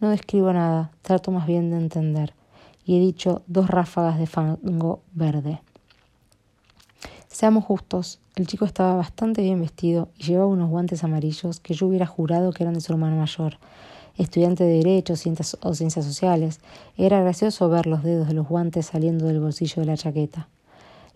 No 0.00 0.10
describo 0.10 0.52
nada, 0.52 0.90
trato 1.02 1.30
más 1.30 1.46
bien 1.46 1.70
de 1.70 1.78
entender, 1.78 2.34
y 2.84 2.96
he 2.96 3.00
dicho 3.00 3.42
dos 3.46 3.68
ráfagas 3.68 4.18
de 4.18 4.26
fango 4.26 5.02
verde. 5.12 5.62
Seamos 7.34 7.64
justos, 7.64 8.20
el 8.36 8.46
chico 8.46 8.64
estaba 8.64 8.94
bastante 8.94 9.42
bien 9.42 9.58
vestido 9.58 10.08
y 10.16 10.22
llevaba 10.22 10.46
unos 10.46 10.70
guantes 10.70 11.02
amarillos 11.02 11.58
que 11.58 11.74
yo 11.74 11.88
hubiera 11.88 12.06
jurado 12.06 12.52
que 12.52 12.62
eran 12.62 12.74
de 12.74 12.80
su 12.80 12.92
hermano 12.92 13.16
mayor. 13.16 13.58
Estudiante 14.16 14.62
de 14.62 14.76
Derecho 14.76 15.14
o 15.14 15.74
Ciencias 15.74 16.06
Sociales, 16.06 16.60
era 16.96 17.20
gracioso 17.20 17.68
ver 17.68 17.88
los 17.88 18.04
dedos 18.04 18.28
de 18.28 18.34
los 18.34 18.46
guantes 18.46 18.86
saliendo 18.86 19.26
del 19.26 19.40
bolsillo 19.40 19.82
de 19.82 19.86
la 19.86 19.96
chaqueta. 19.96 20.46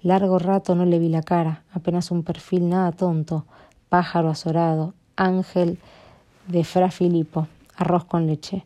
Largo 0.02 0.40
rato 0.40 0.74
no 0.74 0.86
le 0.86 0.98
vi 0.98 1.08
la 1.08 1.22
cara, 1.22 1.62
apenas 1.72 2.10
un 2.10 2.24
perfil 2.24 2.68
nada 2.68 2.90
tonto, 2.90 3.44
pájaro 3.88 4.28
azorado, 4.28 4.94
ángel 5.14 5.78
de 6.48 6.64
Fra 6.64 6.90
Filippo, 6.90 7.46
arroz 7.76 8.04
con 8.06 8.26
leche, 8.26 8.64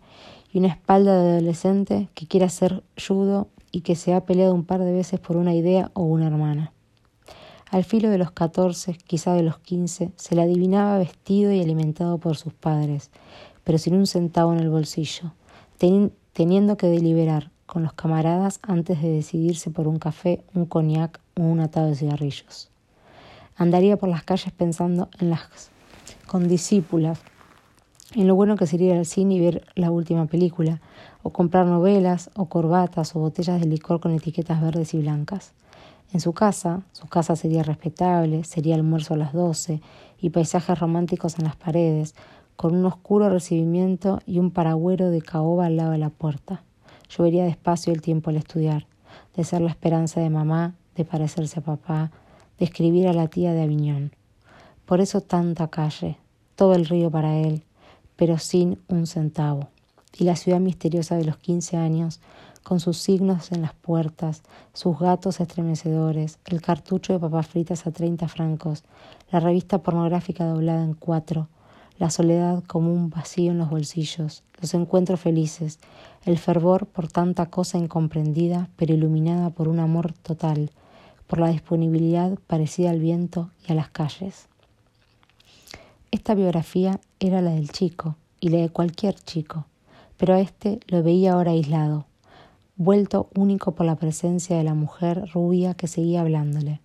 y 0.54 0.58
una 0.58 0.68
espalda 0.68 1.22
de 1.22 1.32
adolescente 1.32 2.08
que 2.14 2.26
quiere 2.26 2.48
ser 2.48 2.82
judo 2.96 3.48
y 3.70 3.82
que 3.82 3.94
se 3.94 4.14
ha 4.14 4.22
peleado 4.22 4.54
un 4.54 4.64
par 4.64 4.80
de 4.80 4.92
veces 4.92 5.20
por 5.20 5.36
una 5.36 5.52
idea 5.54 5.90
o 5.92 6.04
una 6.04 6.28
hermana. 6.28 6.72
Al 7.72 7.84
filo 7.84 8.10
de 8.10 8.18
los 8.18 8.32
catorce, 8.32 8.98
quizá 9.06 9.32
de 9.32 9.42
los 9.42 9.58
quince, 9.58 10.12
se 10.16 10.34
le 10.34 10.42
adivinaba 10.42 10.98
vestido 10.98 11.52
y 11.52 11.62
alimentado 11.62 12.18
por 12.18 12.36
sus 12.36 12.52
padres, 12.52 13.10
pero 13.64 13.78
sin 13.78 13.94
un 13.94 14.06
centavo 14.06 14.52
en 14.52 14.58
el 14.58 14.68
bolsillo, 14.68 15.32
teniendo 16.34 16.76
que 16.76 16.88
deliberar 16.88 17.50
con 17.64 17.82
los 17.82 17.94
camaradas 17.94 18.60
antes 18.60 19.00
de 19.00 19.08
decidirse 19.08 19.70
por 19.70 19.88
un 19.88 19.98
café, 19.98 20.44
un 20.52 20.66
coñac 20.66 21.18
o 21.34 21.44
un 21.44 21.60
atado 21.60 21.86
de 21.86 21.96
cigarrillos. 21.96 22.68
Andaría 23.56 23.96
por 23.96 24.10
las 24.10 24.22
calles 24.22 24.52
pensando 24.52 25.08
en 25.18 25.30
las 25.30 25.70
condiscípulas, 26.26 27.20
en 28.14 28.26
lo 28.26 28.34
bueno 28.34 28.56
que 28.56 28.66
sería 28.66 28.92
ir 28.92 28.98
al 28.98 29.06
cine 29.06 29.36
y 29.36 29.40
ver 29.40 29.64
la 29.76 29.90
última 29.90 30.26
película, 30.26 30.82
o 31.22 31.30
comprar 31.30 31.64
novelas, 31.64 32.28
o 32.36 32.50
corbatas, 32.50 33.16
o 33.16 33.20
botellas 33.20 33.62
de 33.62 33.66
licor 33.66 33.98
con 33.98 34.12
etiquetas 34.12 34.60
verdes 34.60 34.92
y 34.92 34.98
blancas. 34.98 35.54
En 36.12 36.20
su 36.20 36.34
casa, 36.34 36.82
su 36.92 37.06
casa 37.06 37.36
sería 37.36 37.62
respetable, 37.62 38.44
sería 38.44 38.74
almuerzo 38.74 39.14
a 39.14 39.16
las 39.16 39.32
doce 39.32 39.80
y 40.20 40.30
paisajes 40.30 40.78
románticos 40.78 41.38
en 41.38 41.44
las 41.44 41.56
paredes, 41.56 42.14
con 42.56 42.76
un 42.76 42.84
oscuro 42.84 43.30
recibimiento 43.30 44.20
y 44.26 44.38
un 44.38 44.50
paragüero 44.50 45.10
de 45.10 45.22
caoba 45.22 45.66
al 45.66 45.76
lado 45.76 45.92
de 45.92 45.98
la 45.98 46.10
puerta. 46.10 46.62
Llovería 47.08 47.44
despacio 47.44 47.92
el 47.94 48.02
tiempo 48.02 48.28
al 48.28 48.36
estudiar, 48.36 48.86
de 49.34 49.44
ser 49.44 49.62
la 49.62 49.70
esperanza 49.70 50.20
de 50.20 50.28
mamá, 50.28 50.74
de 50.96 51.06
parecerse 51.06 51.60
a 51.60 51.62
papá, 51.62 52.10
de 52.58 52.66
escribir 52.66 53.08
a 53.08 53.14
la 53.14 53.28
tía 53.28 53.54
de 53.54 53.62
Aviñón. 53.62 54.12
Por 54.84 55.00
eso 55.00 55.22
tanta 55.22 55.68
calle, 55.68 56.18
todo 56.56 56.74
el 56.74 56.86
río 56.86 57.10
para 57.10 57.38
él, 57.38 57.64
pero 58.16 58.36
sin 58.36 58.78
un 58.88 59.06
centavo. 59.06 59.68
Y 60.18 60.24
la 60.24 60.36
ciudad 60.36 60.60
misteriosa 60.60 61.16
de 61.16 61.24
los 61.24 61.38
quince 61.38 61.78
años, 61.78 62.20
con 62.62 62.80
sus 62.80 62.98
signos 62.98 63.52
en 63.52 63.62
las 63.62 63.74
puertas, 63.74 64.42
sus 64.72 64.98
gatos 64.98 65.40
estremecedores, 65.40 66.38
el 66.46 66.60
cartucho 66.60 67.12
de 67.12 67.18
papas 67.18 67.46
fritas 67.46 67.86
a 67.86 67.90
treinta 67.90 68.28
francos, 68.28 68.84
la 69.30 69.40
revista 69.40 69.78
pornográfica 69.78 70.44
doblada 70.46 70.84
en 70.84 70.94
cuatro, 70.94 71.48
la 71.98 72.10
soledad 72.10 72.62
como 72.66 72.92
un 72.92 73.10
vacío 73.10 73.52
en 73.52 73.58
los 73.58 73.70
bolsillos, 73.70 74.42
los 74.60 74.74
encuentros 74.74 75.20
felices, 75.20 75.78
el 76.24 76.38
fervor 76.38 76.86
por 76.86 77.08
tanta 77.08 77.46
cosa 77.46 77.78
incomprendida, 77.78 78.68
pero 78.76 78.94
iluminada 78.94 79.50
por 79.50 79.68
un 79.68 79.78
amor 79.78 80.12
total, 80.12 80.70
por 81.26 81.38
la 81.38 81.48
disponibilidad 81.48 82.38
parecida 82.46 82.90
al 82.90 83.00
viento 83.00 83.50
y 83.66 83.72
a 83.72 83.74
las 83.74 83.88
calles. 83.88 84.48
Esta 86.10 86.34
biografía 86.34 87.00
era 87.20 87.40
la 87.40 87.52
del 87.52 87.70
chico 87.70 88.16
y 88.38 88.50
la 88.50 88.58
de 88.58 88.68
cualquier 88.68 89.14
chico, 89.14 89.66
pero 90.16 90.34
a 90.34 90.40
este 90.40 90.80
lo 90.88 91.02
veía 91.02 91.32
ahora 91.32 91.52
aislado, 91.52 92.06
vuelto 92.82 93.28
único 93.36 93.72
por 93.72 93.86
la 93.86 93.94
presencia 93.94 94.56
de 94.56 94.64
la 94.64 94.74
mujer 94.74 95.30
rubia 95.32 95.74
que 95.74 95.86
seguía 95.86 96.20
hablándole. 96.20 96.80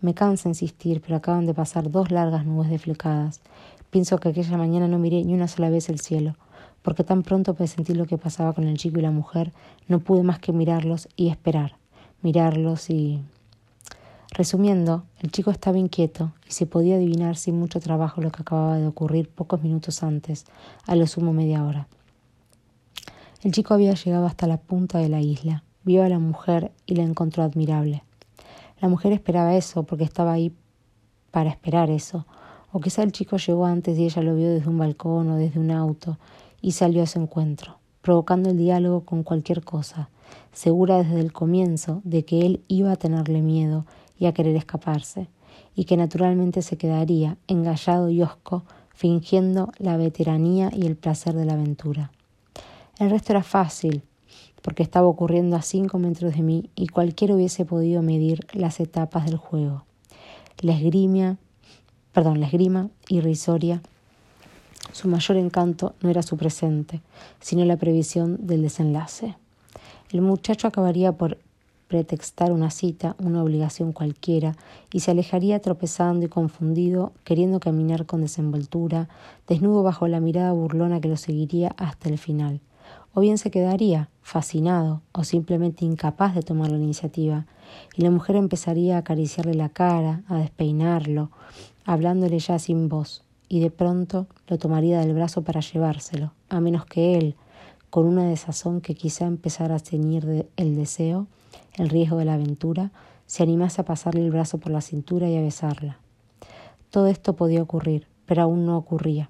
Me 0.00 0.12
cansa 0.12 0.48
insistir, 0.48 1.00
pero 1.00 1.16
acaban 1.16 1.46
de 1.46 1.54
pasar 1.54 1.90
dos 1.90 2.10
largas 2.10 2.44
nubes 2.44 2.70
deflecadas. 2.70 3.40
Pienso 3.90 4.18
que 4.18 4.30
aquella 4.30 4.56
mañana 4.56 4.88
no 4.88 4.98
miré 4.98 5.24
ni 5.24 5.34
una 5.34 5.46
sola 5.46 5.70
vez 5.70 5.88
el 5.88 6.00
cielo, 6.00 6.34
porque 6.82 7.04
tan 7.04 7.22
pronto 7.22 7.54
sentir 7.66 7.96
lo 7.96 8.06
que 8.06 8.18
pasaba 8.18 8.52
con 8.52 8.64
el 8.64 8.78
chico 8.78 8.98
y 8.98 9.02
la 9.02 9.10
mujer, 9.12 9.52
no 9.86 10.00
pude 10.00 10.24
más 10.24 10.40
que 10.40 10.52
mirarlos 10.52 11.08
y 11.16 11.28
esperar, 11.28 11.76
mirarlos 12.22 12.90
y... 12.90 13.20
Resumiendo, 14.30 15.04
el 15.20 15.30
chico 15.30 15.50
estaba 15.50 15.78
inquieto 15.78 16.32
y 16.46 16.52
se 16.52 16.66
podía 16.66 16.96
adivinar 16.96 17.36
sin 17.36 17.58
mucho 17.58 17.80
trabajo 17.80 18.20
lo 18.20 18.30
que 18.30 18.42
acababa 18.42 18.76
de 18.76 18.86
ocurrir 18.86 19.28
pocos 19.28 19.62
minutos 19.62 20.02
antes, 20.02 20.44
a 20.86 20.96
lo 20.96 21.06
sumo 21.06 21.32
media 21.32 21.64
hora. 21.64 21.88
El 23.40 23.52
chico 23.52 23.72
había 23.72 23.94
llegado 23.94 24.26
hasta 24.26 24.48
la 24.48 24.56
punta 24.56 24.98
de 24.98 25.08
la 25.08 25.20
isla, 25.20 25.62
vio 25.84 26.02
a 26.02 26.08
la 26.08 26.18
mujer 26.18 26.72
y 26.86 26.96
la 26.96 27.04
encontró 27.04 27.44
admirable. 27.44 28.02
La 28.80 28.88
mujer 28.88 29.12
esperaba 29.12 29.54
eso 29.54 29.84
porque 29.84 30.02
estaba 30.02 30.32
ahí 30.32 30.52
para 31.30 31.50
esperar 31.50 31.88
eso, 31.88 32.26
o 32.72 32.80
quizá 32.80 33.04
el 33.04 33.12
chico 33.12 33.36
llegó 33.36 33.64
antes 33.64 33.96
y 33.96 34.06
ella 34.06 34.22
lo 34.22 34.34
vio 34.34 34.50
desde 34.50 34.68
un 34.68 34.78
balcón 34.78 35.30
o 35.30 35.36
desde 35.36 35.60
un 35.60 35.70
auto 35.70 36.18
y 36.60 36.72
salió 36.72 37.04
a 37.04 37.06
su 37.06 37.20
encuentro, 37.20 37.78
provocando 38.02 38.50
el 38.50 38.58
diálogo 38.58 39.02
con 39.02 39.22
cualquier 39.22 39.62
cosa, 39.62 40.10
segura 40.52 40.98
desde 40.98 41.20
el 41.20 41.32
comienzo 41.32 42.00
de 42.02 42.24
que 42.24 42.40
él 42.40 42.64
iba 42.66 42.90
a 42.90 42.96
tenerle 42.96 43.40
miedo 43.40 43.86
y 44.18 44.26
a 44.26 44.32
querer 44.32 44.56
escaparse, 44.56 45.28
y 45.76 45.84
que 45.84 45.96
naturalmente 45.96 46.60
se 46.60 46.76
quedaría 46.76 47.36
engallado 47.46 48.10
y 48.10 48.20
hosco, 48.20 48.64
fingiendo 48.92 49.70
la 49.78 49.96
veteranía 49.96 50.70
y 50.74 50.86
el 50.86 50.96
placer 50.96 51.34
de 51.34 51.44
la 51.44 51.52
aventura. 51.52 52.10
El 52.98 53.10
resto 53.10 53.32
era 53.32 53.44
fácil, 53.44 54.02
porque 54.60 54.82
estaba 54.82 55.06
ocurriendo 55.06 55.54
a 55.54 55.62
cinco 55.62 56.00
metros 56.00 56.34
de 56.34 56.42
mí 56.42 56.68
y 56.74 56.88
cualquiera 56.88 57.34
hubiese 57.34 57.64
podido 57.64 58.02
medir 58.02 58.46
las 58.52 58.80
etapas 58.80 59.26
del 59.26 59.36
juego. 59.36 59.84
La 60.60 60.76
perdón, 62.12 62.40
la 62.40 62.46
esgrima 62.46 62.90
irrisoria, 63.08 63.80
su 64.92 65.06
mayor 65.06 65.36
encanto 65.36 65.94
no 66.00 66.10
era 66.10 66.22
su 66.22 66.36
presente, 66.36 67.00
sino 67.40 67.64
la 67.64 67.76
previsión 67.76 68.48
del 68.48 68.62
desenlace. 68.62 69.36
El 70.10 70.22
muchacho 70.22 70.66
acabaría 70.66 71.12
por 71.12 71.38
pretextar 71.86 72.50
una 72.50 72.70
cita, 72.70 73.14
una 73.20 73.44
obligación 73.44 73.92
cualquiera, 73.92 74.56
y 74.92 75.00
se 75.00 75.12
alejaría 75.12 75.60
tropezando 75.60 76.26
y 76.26 76.28
confundido, 76.28 77.12
queriendo 77.22 77.60
caminar 77.60 78.06
con 78.06 78.22
desenvoltura, 78.22 79.08
desnudo 79.46 79.84
bajo 79.84 80.08
la 80.08 80.18
mirada 80.18 80.50
burlona 80.50 81.00
que 81.00 81.08
lo 81.08 81.16
seguiría 81.16 81.76
hasta 81.78 82.08
el 82.08 82.18
final. 82.18 82.60
O 83.18 83.20
bien 83.20 83.36
se 83.36 83.50
quedaría 83.50 84.10
fascinado 84.22 85.02
o 85.10 85.24
simplemente 85.24 85.84
incapaz 85.84 86.36
de 86.36 86.42
tomar 86.42 86.70
la 86.70 86.76
iniciativa, 86.76 87.46
y 87.96 88.02
la 88.02 88.12
mujer 88.12 88.36
empezaría 88.36 88.94
a 88.94 88.98
acariciarle 89.00 89.54
la 89.54 89.70
cara, 89.70 90.22
a 90.28 90.36
despeinarlo, 90.36 91.32
hablándole 91.84 92.38
ya 92.38 92.60
sin 92.60 92.88
voz, 92.88 93.24
y 93.48 93.58
de 93.58 93.72
pronto 93.72 94.28
lo 94.46 94.56
tomaría 94.56 95.00
del 95.00 95.14
brazo 95.14 95.42
para 95.42 95.58
llevárselo, 95.58 96.32
a 96.48 96.60
menos 96.60 96.86
que 96.86 97.18
él, 97.18 97.34
con 97.90 98.06
una 98.06 98.22
desazón 98.22 98.80
que 98.80 98.94
quizá 98.94 99.26
empezara 99.26 99.74
a 99.74 99.80
ceñir 99.80 100.46
el 100.56 100.76
deseo, 100.76 101.26
el 101.74 101.88
riesgo 101.88 102.18
de 102.18 102.24
la 102.24 102.34
aventura, 102.34 102.92
se 103.26 103.42
animase 103.42 103.80
a 103.80 103.84
pasarle 103.84 104.24
el 104.24 104.30
brazo 104.30 104.58
por 104.58 104.70
la 104.70 104.80
cintura 104.80 105.28
y 105.28 105.36
a 105.36 105.42
besarla. 105.42 105.98
Todo 106.92 107.08
esto 107.08 107.34
podía 107.34 107.64
ocurrir, 107.64 108.06
pero 108.26 108.42
aún 108.42 108.64
no 108.64 108.78
ocurría. 108.78 109.28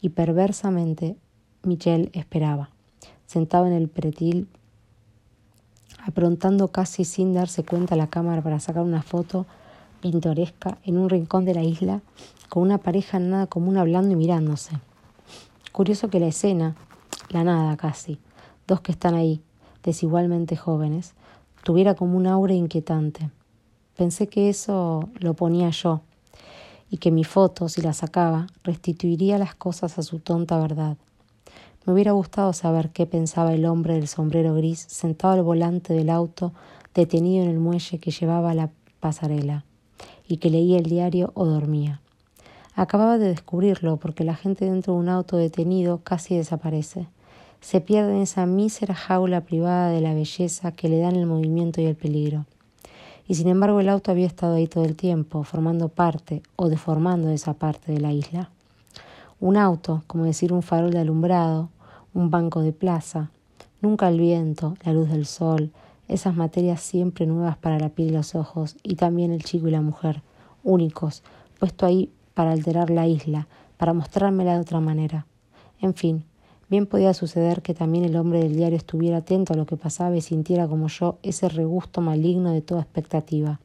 Y 0.00 0.08
perversamente 0.08 1.14
Michelle 1.62 2.10
esperaba, 2.14 2.70
sentado 3.26 3.66
en 3.66 3.72
el 3.72 3.88
pretil, 3.88 4.48
aprontando 6.04 6.68
casi 6.68 7.04
sin 7.04 7.32
darse 7.32 7.64
cuenta 7.64 7.96
la 7.96 8.08
cámara 8.08 8.42
para 8.42 8.60
sacar 8.60 8.82
una 8.82 9.02
foto 9.02 9.46
pintoresca 10.00 10.78
en 10.84 10.98
un 10.98 11.08
rincón 11.08 11.44
de 11.44 11.54
la 11.54 11.62
isla, 11.62 12.02
con 12.48 12.62
una 12.62 12.78
pareja 12.78 13.18
nada 13.18 13.46
común 13.46 13.76
hablando 13.76 14.12
y 14.12 14.16
mirándose. 14.16 14.72
Curioso 15.70 16.10
que 16.10 16.20
la 16.20 16.26
escena, 16.26 16.74
la 17.30 17.44
nada 17.44 17.76
casi, 17.76 18.18
dos 18.66 18.80
que 18.80 18.92
están 18.92 19.14
ahí, 19.14 19.40
desigualmente 19.82 20.56
jóvenes, 20.56 21.14
tuviera 21.64 21.94
como 21.94 22.16
un 22.16 22.26
aura 22.26 22.52
inquietante. 22.52 23.30
Pensé 23.96 24.26
que 24.26 24.50
eso 24.50 25.08
lo 25.20 25.34
ponía 25.34 25.70
yo, 25.70 26.02
y 26.92 26.98
que 26.98 27.10
mi 27.10 27.24
foto, 27.24 27.70
si 27.70 27.80
la 27.80 27.94
sacaba, 27.94 28.48
restituiría 28.64 29.38
las 29.38 29.54
cosas 29.54 29.98
a 29.98 30.02
su 30.02 30.18
tonta 30.18 30.58
verdad. 30.58 30.98
Me 31.84 31.92
hubiera 31.92 32.12
gustado 32.12 32.52
saber 32.52 32.90
qué 32.90 33.06
pensaba 33.06 33.52
el 33.52 33.66
hombre 33.66 33.94
del 33.94 34.06
sombrero 34.06 34.54
gris 34.54 34.86
sentado 34.88 35.34
al 35.34 35.42
volante 35.42 35.92
del 35.94 36.10
auto 36.10 36.52
detenido 36.94 37.42
en 37.44 37.50
el 37.50 37.58
muelle 37.58 37.98
que 37.98 38.12
llevaba 38.12 38.54
la 38.54 38.70
pasarela 39.00 39.64
y 40.28 40.36
que 40.36 40.50
leía 40.50 40.78
el 40.78 40.84
diario 40.84 41.32
o 41.34 41.44
dormía. 41.44 42.00
Acababa 42.74 43.18
de 43.18 43.28
descubrirlo 43.28 43.96
porque 43.96 44.22
la 44.22 44.36
gente 44.36 44.64
dentro 44.64 44.94
de 44.94 45.00
un 45.00 45.08
auto 45.08 45.36
detenido 45.36 46.00
casi 46.04 46.36
desaparece. 46.36 47.08
Se 47.60 47.80
pierde 47.80 48.12
en 48.14 48.22
esa 48.22 48.46
mísera 48.46 48.94
jaula 48.94 49.40
privada 49.40 49.90
de 49.90 50.00
la 50.00 50.14
belleza 50.14 50.72
que 50.72 50.88
le 50.88 51.00
dan 51.00 51.16
el 51.16 51.26
movimiento 51.26 51.80
y 51.80 51.86
el 51.86 51.96
peligro. 51.96 52.46
Y 53.26 53.34
sin 53.34 53.48
embargo 53.48 53.80
el 53.80 53.88
auto 53.88 54.12
había 54.12 54.26
estado 54.26 54.54
ahí 54.54 54.68
todo 54.68 54.84
el 54.84 54.94
tiempo, 54.94 55.42
formando 55.42 55.88
parte 55.88 56.42
o 56.54 56.68
deformando 56.68 57.30
esa 57.30 57.54
parte 57.54 57.92
de 57.92 58.00
la 58.00 58.12
isla. 58.12 58.50
Un 59.42 59.56
auto, 59.56 60.04
como 60.06 60.24
decir 60.24 60.52
un 60.52 60.62
farol 60.62 60.92
de 60.92 61.00
alumbrado, 61.00 61.68
un 62.14 62.30
banco 62.30 62.60
de 62.60 62.72
plaza, 62.72 63.32
nunca 63.80 64.08
el 64.08 64.20
viento, 64.20 64.76
la 64.84 64.92
luz 64.92 65.10
del 65.10 65.26
sol, 65.26 65.72
esas 66.06 66.36
materias 66.36 66.80
siempre 66.80 67.26
nuevas 67.26 67.56
para 67.56 67.80
la 67.80 67.88
piel 67.88 68.10
y 68.10 68.12
los 68.12 68.36
ojos, 68.36 68.76
y 68.84 68.94
también 68.94 69.32
el 69.32 69.42
chico 69.42 69.66
y 69.66 69.72
la 69.72 69.80
mujer, 69.80 70.22
únicos, 70.62 71.24
puesto 71.58 71.86
ahí 71.86 72.12
para 72.34 72.52
alterar 72.52 72.88
la 72.90 73.08
isla, 73.08 73.48
para 73.78 73.92
mostrármela 73.92 74.54
de 74.54 74.60
otra 74.60 74.78
manera. 74.78 75.26
En 75.80 75.94
fin, 75.94 76.22
bien 76.68 76.86
podía 76.86 77.12
suceder 77.12 77.62
que 77.62 77.74
también 77.74 78.04
el 78.04 78.14
hombre 78.14 78.38
del 78.38 78.54
diario 78.54 78.76
estuviera 78.76 79.16
atento 79.16 79.54
a 79.54 79.56
lo 79.56 79.66
que 79.66 79.76
pasaba 79.76 80.16
y 80.16 80.20
sintiera 80.20 80.68
como 80.68 80.86
yo 80.86 81.18
ese 81.24 81.48
regusto 81.48 82.00
maligno 82.00 82.52
de 82.52 82.62
toda 82.62 82.82
expectativa. 82.82 83.58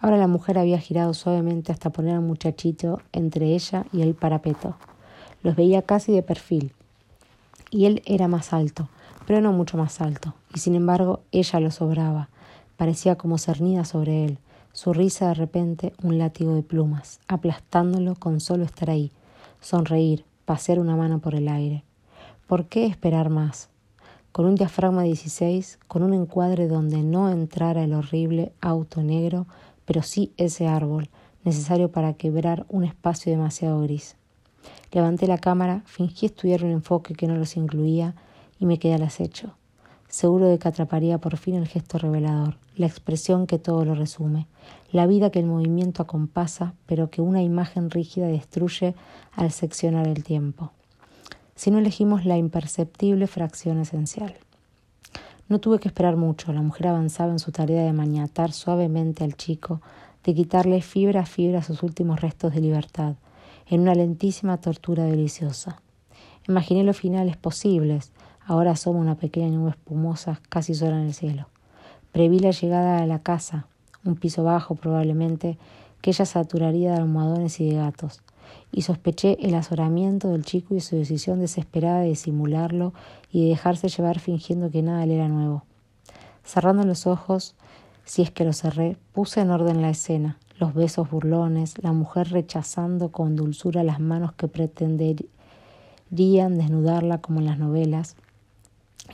Ahora 0.00 0.16
la 0.16 0.28
mujer 0.28 0.58
había 0.58 0.78
girado 0.78 1.12
suavemente 1.12 1.72
hasta 1.72 1.90
poner 1.90 2.14
al 2.14 2.20
muchachito 2.20 3.00
entre 3.12 3.54
ella 3.54 3.84
y 3.92 4.02
el 4.02 4.14
parapeto. 4.14 4.76
Los 5.42 5.56
veía 5.56 5.82
casi 5.82 6.12
de 6.12 6.22
perfil. 6.22 6.72
Y 7.70 7.86
él 7.86 8.02
era 8.06 8.28
más 8.28 8.52
alto, 8.52 8.88
pero 9.26 9.40
no 9.40 9.52
mucho 9.52 9.76
más 9.76 10.00
alto, 10.00 10.34
y 10.54 10.60
sin 10.60 10.74
embargo 10.74 11.20
ella 11.32 11.60
lo 11.60 11.70
sobraba. 11.70 12.28
Parecía 12.76 13.16
como 13.16 13.38
cernida 13.38 13.84
sobre 13.84 14.24
él, 14.24 14.38
su 14.72 14.92
risa 14.92 15.28
de 15.28 15.34
repente 15.34 15.92
un 16.02 16.18
látigo 16.18 16.54
de 16.54 16.62
plumas, 16.62 17.18
aplastándolo 17.26 18.14
con 18.14 18.40
solo 18.40 18.64
estar 18.64 18.90
ahí, 18.90 19.10
sonreír, 19.60 20.24
pasear 20.44 20.78
una 20.78 20.94
mano 20.94 21.18
por 21.18 21.34
el 21.34 21.48
aire. 21.48 21.82
¿Por 22.46 22.66
qué 22.66 22.86
esperar 22.86 23.28
más? 23.28 23.68
Con 24.32 24.46
un 24.46 24.54
diafragma 24.54 25.02
16, 25.02 25.80
con 25.88 26.02
un 26.02 26.14
encuadre 26.14 26.68
donde 26.68 27.02
no 27.02 27.28
entrara 27.28 27.82
el 27.82 27.92
horrible 27.92 28.52
auto 28.60 29.02
negro, 29.02 29.46
pero 29.88 30.02
sí 30.02 30.34
ese 30.36 30.68
árbol, 30.68 31.08
necesario 31.44 31.90
para 31.90 32.12
quebrar 32.12 32.66
un 32.68 32.84
espacio 32.84 33.32
demasiado 33.32 33.80
gris. 33.80 34.16
Levanté 34.92 35.26
la 35.26 35.38
cámara, 35.38 35.82
fingí 35.86 36.26
estudiar 36.26 36.62
un 36.62 36.72
enfoque 36.72 37.14
que 37.14 37.26
no 37.26 37.36
los 37.36 37.56
incluía 37.56 38.14
y 38.60 38.66
me 38.66 38.78
quedé 38.78 38.92
al 38.92 39.02
acecho, 39.02 39.54
seguro 40.06 40.46
de 40.46 40.58
que 40.58 40.68
atraparía 40.68 41.16
por 41.16 41.38
fin 41.38 41.54
el 41.54 41.66
gesto 41.66 41.96
revelador, 41.96 42.58
la 42.76 42.84
expresión 42.84 43.46
que 43.46 43.58
todo 43.58 43.86
lo 43.86 43.94
resume, 43.94 44.46
la 44.92 45.06
vida 45.06 45.30
que 45.30 45.38
el 45.38 45.46
movimiento 45.46 46.02
acompasa, 46.02 46.74
pero 46.84 47.08
que 47.08 47.22
una 47.22 47.40
imagen 47.40 47.88
rígida 47.88 48.26
destruye 48.26 48.94
al 49.32 49.52
seccionar 49.52 50.06
el 50.06 50.22
tiempo. 50.22 50.72
Si 51.54 51.70
no 51.70 51.78
elegimos 51.78 52.26
la 52.26 52.36
imperceptible 52.36 53.26
fracción 53.26 53.80
esencial. 53.80 54.34
No 55.48 55.60
tuve 55.60 55.78
que 55.78 55.88
esperar 55.88 56.16
mucho, 56.16 56.52
la 56.52 56.60
mujer 56.60 56.88
avanzaba 56.88 57.32
en 57.32 57.38
su 57.38 57.52
tarea 57.52 57.82
de 57.82 57.94
maniatar 57.94 58.52
suavemente 58.52 59.24
al 59.24 59.34
chico, 59.34 59.80
de 60.22 60.34
quitarle 60.34 60.82
fibra 60.82 61.22
a 61.22 61.26
fibra 61.26 61.62
sus 61.62 61.82
últimos 61.82 62.20
restos 62.20 62.52
de 62.52 62.60
libertad, 62.60 63.14
en 63.66 63.80
una 63.80 63.94
lentísima 63.94 64.58
tortura 64.58 65.04
deliciosa. 65.04 65.80
Imaginé 66.46 66.84
los 66.84 66.98
finales 66.98 67.38
posibles, 67.38 68.12
ahora 68.44 68.72
asoma 68.72 69.00
una 69.00 69.14
pequeña 69.14 69.48
nube 69.48 69.70
espumosa 69.70 70.40
casi 70.50 70.74
sola 70.74 71.00
en 71.00 71.06
el 71.06 71.14
cielo. 71.14 71.48
Preví 72.12 72.40
la 72.40 72.50
llegada 72.50 72.98
a 72.98 73.06
la 73.06 73.20
casa, 73.20 73.66
un 74.04 74.16
piso 74.16 74.44
bajo 74.44 74.74
probablemente, 74.74 75.56
que 76.02 76.10
ella 76.10 76.26
saturaría 76.26 76.92
de 76.92 76.98
almohadones 76.98 77.58
y 77.60 77.70
de 77.70 77.76
gatos, 77.76 78.20
y 78.72 78.82
sospeché 78.82 79.38
el 79.40 79.54
azoramiento 79.54 80.28
del 80.28 80.44
chico 80.44 80.74
y 80.74 80.80
su 80.80 80.96
decisión 80.96 81.40
desesperada 81.40 82.00
de 82.00 82.08
disimularlo 82.08 82.92
y 83.32 83.42
de 83.42 83.50
dejarse 83.50 83.88
llevar 83.88 84.18
fingiendo 84.20 84.70
que 84.70 84.82
nada 84.82 85.06
le 85.06 85.14
era 85.14 85.28
nuevo. 85.28 85.64
Cerrando 86.44 86.84
los 86.84 87.06
ojos, 87.06 87.54
si 88.04 88.22
es 88.22 88.30
que 88.30 88.44
los 88.44 88.58
cerré, 88.58 88.96
puse 89.12 89.40
en 89.40 89.50
orden 89.50 89.82
la 89.82 89.90
escena, 89.90 90.38
los 90.58 90.74
besos 90.74 91.10
burlones, 91.10 91.74
la 91.82 91.92
mujer 91.92 92.30
rechazando 92.30 93.10
con 93.10 93.36
dulzura 93.36 93.82
las 93.82 94.00
manos 94.00 94.32
que 94.32 94.48
pretenderían 94.48 95.28
desnudarla 96.58 97.20
como 97.20 97.40
en 97.40 97.46
las 97.46 97.58
novelas, 97.58 98.16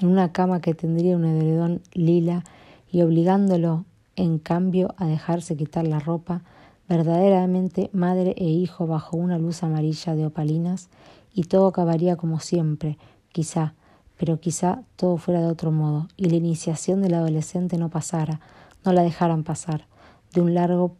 en 0.00 0.08
una 0.08 0.32
cama 0.32 0.60
que 0.60 0.74
tendría 0.74 1.16
un 1.16 1.24
edredón 1.24 1.82
lila 1.92 2.44
y 2.90 3.02
obligándolo 3.02 3.84
en 4.16 4.38
cambio 4.38 4.94
a 4.96 5.06
dejarse 5.06 5.56
quitar 5.56 5.86
la 5.86 5.98
ropa, 5.98 6.42
verdaderamente 6.88 7.90
madre 7.92 8.34
e 8.36 8.44
hijo 8.44 8.86
bajo 8.86 9.16
una 9.16 9.38
luz 9.38 9.62
amarilla 9.62 10.14
de 10.14 10.26
opalinas, 10.26 10.88
y 11.32 11.44
todo 11.44 11.66
acabaría 11.66 12.16
como 12.16 12.40
siempre, 12.40 12.98
quizá, 13.32 13.74
pero 14.16 14.38
quizá 14.38 14.82
todo 14.96 15.16
fuera 15.16 15.40
de 15.40 15.46
otro 15.46 15.72
modo, 15.72 16.08
y 16.16 16.26
la 16.26 16.36
iniciación 16.36 17.02
del 17.02 17.14
adolescente 17.14 17.78
no 17.78 17.90
pasara, 17.90 18.40
no 18.84 18.92
la 18.92 19.02
dejaran 19.02 19.44
pasar, 19.44 19.86
de 20.32 20.40
un 20.40 20.54
largo 20.54 20.96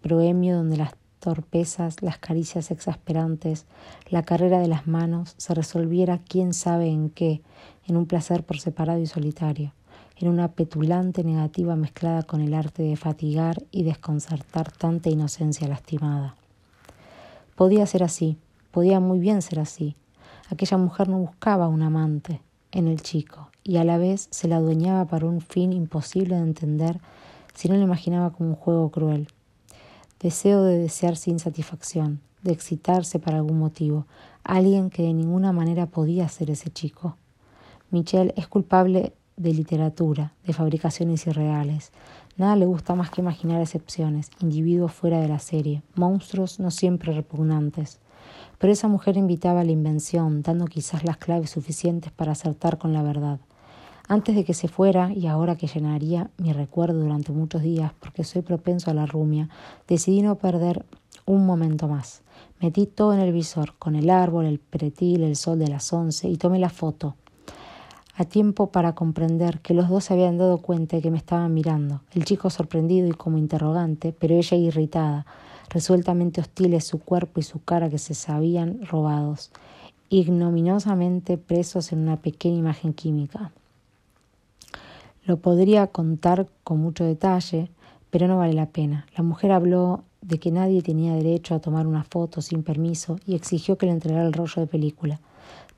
proemio 0.00 0.56
donde 0.56 0.76
las 0.76 0.94
torpezas, 1.18 2.02
las 2.02 2.18
caricias 2.18 2.70
exasperantes, 2.70 3.66
la 4.08 4.24
carrera 4.24 4.58
de 4.58 4.68
las 4.68 4.86
manos 4.86 5.34
se 5.36 5.54
resolviera 5.54 6.18
quién 6.18 6.52
sabe 6.52 6.88
en 6.88 7.10
qué, 7.10 7.42
en 7.86 7.96
un 7.96 8.06
placer 8.06 8.44
por 8.44 8.58
separado 8.58 9.00
y 9.00 9.06
solitario 9.06 9.72
en 10.16 10.28
una 10.28 10.48
petulante 10.48 11.24
negativa 11.24 11.76
mezclada 11.76 12.22
con 12.22 12.40
el 12.40 12.54
arte 12.54 12.82
de 12.82 12.96
fatigar 12.96 13.62
y 13.70 13.82
desconcertar 13.82 14.70
tanta 14.72 15.10
inocencia 15.10 15.68
lastimada. 15.68 16.36
Podía 17.56 17.86
ser 17.86 18.02
así, 18.02 18.38
podía 18.70 19.00
muy 19.00 19.18
bien 19.18 19.42
ser 19.42 19.60
así. 19.60 19.96
Aquella 20.50 20.76
mujer 20.76 21.08
no 21.08 21.18
buscaba 21.18 21.68
un 21.68 21.82
amante 21.82 22.40
en 22.72 22.88
el 22.88 23.02
chico 23.02 23.50
y 23.64 23.76
a 23.76 23.84
la 23.84 23.98
vez 23.98 24.28
se 24.30 24.48
la 24.48 24.56
adueñaba 24.56 25.04
para 25.04 25.26
un 25.26 25.40
fin 25.40 25.72
imposible 25.72 26.36
de 26.36 26.42
entender 26.42 27.00
si 27.54 27.68
no 27.68 27.76
lo 27.76 27.82
imaginaba 27.82 28.30
como 28.30 28.50
un 28.50 28.56
juego 28.56 28.90
cruel. 28.90 29.28
Deseo 30.20 30.62
de 30.62 30.78
desear 30.78 31.16
sin 31.16 31.38
satisfacción, 31.38 32.20
de 32.42 32.52
excitarse 32.52 33.18
para 33.18 33.38
algún 33.38 33.58
motivo, 33.58 34.06
alguien 34.44 34.90
que 34.90 35.02
de 35.02 35.12
ninguna 35.12 35.52
manera 35.52 35.86
podía 35.86 36.28
ser 36.28 36.50
ese 36.50 36.70
chico. 36.70 37.16
Michelle 37.90 38.32
es 38.36 38.48
culpable 38.48 39.12
de 39.42 39.52
literatura, 39.52 40.32
de 40.46 40.52
fabricaciones 40.52 41.26
irreales. 41.26 41.92
Nada 42.36 42.56
le 42.56 42.66
gusta 42.66 42.94
más 42.94 43.10
que 43.10 43.20
imaginar 43.20 43.60
excepciones, 43.60 44.30
individuos 44.40 44.92
fuera 44.92 45.20
de 45.20 45.28
la 45.28 45.38
serie, 45.38 45.82
monstruos 45.94 46.60
no 46.60 46.70
siempre 46.70 47.12
repugnantes. 47.12 47.98
Pero 48.58 48.72
esa 48.72 48.88
mujer 48.88 49.16
invitaba 49.16 49.60
a 49.60 49.64
la 49.64 49.72
invención, 49.72 50.42
dando 50.42 50.66
quizás 50.66 51.04
las 51.04 51.16
claves 51.16 51.50
suficientes 51.50 52.12
para 52.12 52.32
acertar 52.32 52.78
con 52.78 52.92
la 52.92 53.02
verdad. 53.02 53.40
Antes 54.08 54.34
de 54.34 54.44
que 54.44 54.54
se 54.54 54.68
fuera, 54.68 55.12
y 55.12 55.26
ahora 55.26 55.56
que 55.56 55.66
llenaría 55.66 56.30
mi 56.38 56.52
recuerdo 56.52 57.00
durante 57.00 57.32
muchos 57.32 57.62
días, 57.62 57.92
porque 57.98 58.24
soy 58.24 58.42
propenso 58.42 58.90
a 58.90 58.94
la 58.94 59.06
rumia, 59.06 59.48
decidí 59.88 60.22
no 60.22 60.36
perder 60.36 60.84
un 61.26 61.46
momento 61.46 61.88
más. 61.88 62.22
Metí 62.60 62.86
todo 62.86 63.14
en 63.14 63.20
el 63.20 63.32
visor, 63.32 63.74
con 63.78 63.96
el 63.96 64.10
árbol, 64.10 64.46
el 64.46 64.58
pretil, 64.58 65.22
el 65.22 65.36
sol 65.36 65.58
de 65.58 65.68
las 65.68 65.92
once, 65.92 66.28
y 66.28 66.36
tomé 66.36 66.58
la 66.58 66.70
foto 66.70 67.16
a 68.14 68.24
tiempo 68.24 68.68
para 68.68 68.94
comprender 68.94 69.60
que 69.60 69.74
los 69.74 69.88
dos 69.88 70.04
se 70.04 70.14
habían 70.14 70.38
dado 70.38 70.58
cuenta 70.58 70.96
de 70.96 71.02
que 71.02 71.10
me 71.10 71.18
estaban 71.18 71.54
mirando, 71.54 72.02
el 72.12 72.24
chico 72.24 72.50
sorprendido 72.50 73.08
y 73.08 73.12
como 73.12 73.38
interrogante, 73.38 74.14
pero 74.18 74.34
ella 74.34 74.56
irritada, 74.56 75.26
resueltamente 75.70 76.40
hostiles 76.40 76.84
su 76.84 76.98
cuerpo 77.00 77.40
y 77.40 77.42
su 77.42 77.62
cara 77.62 77.88
que 77.88 77.98
se 77.98 78.14
sabían 78.14 78.84
robados, 78.84 79.50
ignominiosamente 80.10 81.38
presos 81.38 81.92
en 81.92 82.00
una 82.00 82.16
pequeña 82.16 82.58
imagen 82.58 82.92
química. 82.92 83.50
Lo 85.24 85.38
podría 85.38 85.86
contar 85.86 86.48
con 86.64 86.80
mucho 86.80 87.04
detalle, 87.04 87.70
pero 88.10 88.26
no 88.28 88.36
vale 88.36 88.52
la 88.52 88.66
pena. 88.66 89.06
La 89.16 89.22
mujer 89.22 89.52
habló 89.52 90.02
de 90.20 90.38
que 90.38 90.50
nadie 90.50 90.82
tenía 90.82 91.14
derecho 91.14 91.54
a 91.54 91.60
tomar 91.60 91.86
una 91.86 92.04
foto 92.04 92.42
sin 92.42 92.62
permiso 92.62 93.18
y 93.26 93.34
exigió 93.34 93.78
que 93.78 93.86
le 93.86 93.92
entregara 93.92 94.26
el 94.26 94.32
rollo 94.32 94.60
de 94.60 94.66
película. 94.66 95.20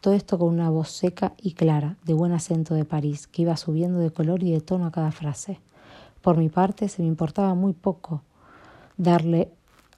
Todo 0.05 0.13
esto 0.13 0.39
con 0.39 0.51
una 0.51 0.69
voz 0.69 0.91
seca 0.91 1.33
y 1.41 1.53
clara, 1.53 1.97
de 2.05 2.13
buen 2.13 2.33
acento 2.33 2.75
de 2.75 2.85
París, 2.85 3.27
que 3.27 3.41
iba 3.41 3.57
subiendo 3.57 4.01
de 4.01 4.11
color 4.11 4.43
y 4.43 4.53
de 4.53 4.61
tono 4.61 4.85
a 4.85 4.93
cada 4.93 5.11
frase. 5.13 5.61
Por 6.21 6.37
mi 6.37 6.51
parte, 6.51 6.91
se 6.91 7.01
me 7.01 7.09
importaba 7.09 7.55
muy 7.55 7.73
poco 7.73 8.21
darle 8.99 9.49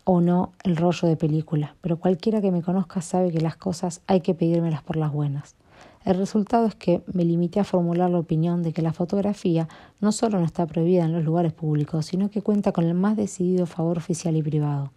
o 0.05 0.21
no 0.21 0.53
el 0.63 0.77
rollo 0.77 1.09
de 1.09 1.17
película, 1.17 1.75
pero 1.81 1.99
cualquiera 1.99 2.41
que 2.41 2.53
me 2.53 2.63
conozca 2.63 3.03
sabe 3.03 3.33
que 3.33 3.41
las 3.41 3.57
cosas 3.57 4.01
hay 4.07 4.21
que 4.21 4.33
pedírmelas 4.33 4.85
por 4.85 4.95
las 4.95 5.11
buenas. 5.13 5.57
El 6.05 6.19
resultado 6.19 6.67
es 6.67 6.77
que 6.77 7.03
me 7.13 7.25
limité 7.25 7.59
a 7.59 7.65
formular 7.65 8.09
la 8.09 8.21
opinión 8.21 8.63
de 8.63 8.73
que 8.73 8.83
la 8.83 8.93
fotografía 8.93 9.67
no 10.01 10.13
solo 10.13 10.39
no 10.39 10.47
está 10.47 10.67
prohibida 10.67 11.05
en 11.05 11.15
los 11.15 11.25
lugares 11.25 11.53
públicos, 11.53 12.07
sino 12.07 12.31
que 12.31 12.43
cuenta 12.43 12.71
con 12.71 12.85
el 12.85 12.95
más 12.95 13.17
decidido 13.17 13.67
favor 13.67 13.99
oficial 13.99 14.37
y 14.37 14.43
privado. 14.45 14.93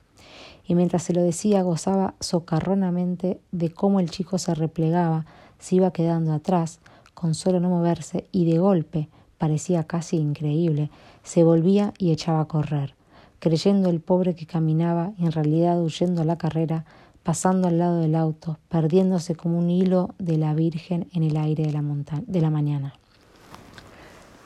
Y 0.69 0.75
mientras 0.75 1.03
se 1.03 1.11
lo 1.11 1.21
decía, 1.21 1.61
gozaba 1.63 2.13
socarronamente 2.21 3.41
de 3.51 3.71
cómo 3.71 3.99
el 3.99 4.09
chico 4.09 4.37
se 4.37 4.55
replegaba, 4.55 5.25
se 5.59 5.75
iba 5.75 5.91
quedando 5.91 6.31
atrás, 6.31 6.79
con 7.13 7.35
solo 7.35 7.59
no 7.59 7.67
moverse, 7.67 8.29
y 8.31 8.49
de 8.49 8.59
golpe, 8.59 9.09
parecía 9.37 9.83
casi 9.83 10.15
increíble, 10.15 10.89
se 11.23 11.43
volvía 11.43 11.93
y 11.97 12.11
echaba 12.11 12.39
a 12.39 12.45
correr 12.45 12.95
creyendo 13.39 13.89
el 13.89 14.01
pobre 14.01 14.35
que 14.35 14.45
caminaba 14.45 15.13
en 15.17 15.31
realidad 15.31 15.81
huyendo 15.81 16.21
a 16.21 16.25
la 16.25 16.37
carrera, 16.37 16.85
pasando 17.23 17.67
al 17.67 17.77
lado 17.77 17.99
del 17.99 18.15
auto, 18.15 18.59
perdiéndose 18.67 19.35
como 19.35 19.57
un 19.57 19.69
hilo 19.69 20.13
de 20.19 20.37
la 20.37 20.53
Virgen 20.53 21.07
en 21.13 21.23
el 21.23 21.37
aire 21.37 21.63
de 21.63 21.71
la, 21.71 21.83
de 22.27 22.41
la 22.41 22.49
mañana. 22.49 22.93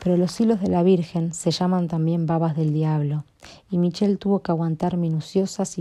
Pero 0.04 0.18
los 0.18 0.40
hilos 0.40 0.62
de 0.62 0.70
la 0.70 0.84
Virgen 0.84 1.34
se 1.34 1.52
llaman 1.52 1.88
también 1.88 2.26
babas 2.26 2.56
del 2.56 2.74
diablo, 2.74 3.26
y 3.70 3.78
Michel 3.78 4.20
tuvo 4.20 4.42
que 4.42 4.52
aguantar 4.52 4.98
minuciosas 4.98 5.78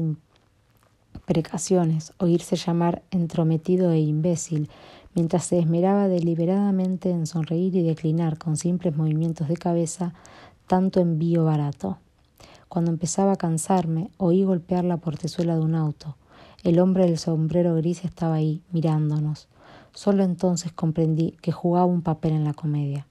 imprecaciones, 1.22 2.12
oírse 2.18 2.56
llamar 2.56 3.02
entrometido 3.10 3.92
e 3.92 4.00
imbécil, 4.00 4.68
mientras 5.14 5.44
se 5.44 5.58
esmeraba 5.58 6.08
deliberadamente 6.08 7.10
en 7.10 7.26
sonreír 7.26 7.76
y 7.76 7.82
declinar 7.82 8.38
con 8.38 8.56
simples 8.56 8.96
movimientos 8.96 9.48
de 9.48 9.56
cabeza 9.56 10.14
tanto 10.66 11.00
envío 11.00 11.44
barato. 11.44 11.98
Cuando 12.68 12.90
empezaba 12.90 13.32
a 13.32 13.36
cansarme, 13.36 14.10
oí 14.16 14.42
golpear 14.42 14.84
la 14.84 14.96
portezuela 14.96 15.54
de 15.54 15.60
un 15.60 15.74
auto. 15.74 16.16
El 16.64 16.80
hombre 16.80 17.04
del 17.04 17.18
sombrero 17.18 17.74
gris 17.76 18.04
estaba 18.04 18.34
ahí, 18.34 18.62
mirándonos. 18.72 19.48
Solo 19.92 20.24
entonces 20.24 20.72
comprendí 20.72 21.36
que 21.42 21.52
jugaba 21.52 21.86
un 21.86 22.02
papel 22.02 22.32
en 22.32 22.44
la 22.44 22.54
comedia. 22.54 23.06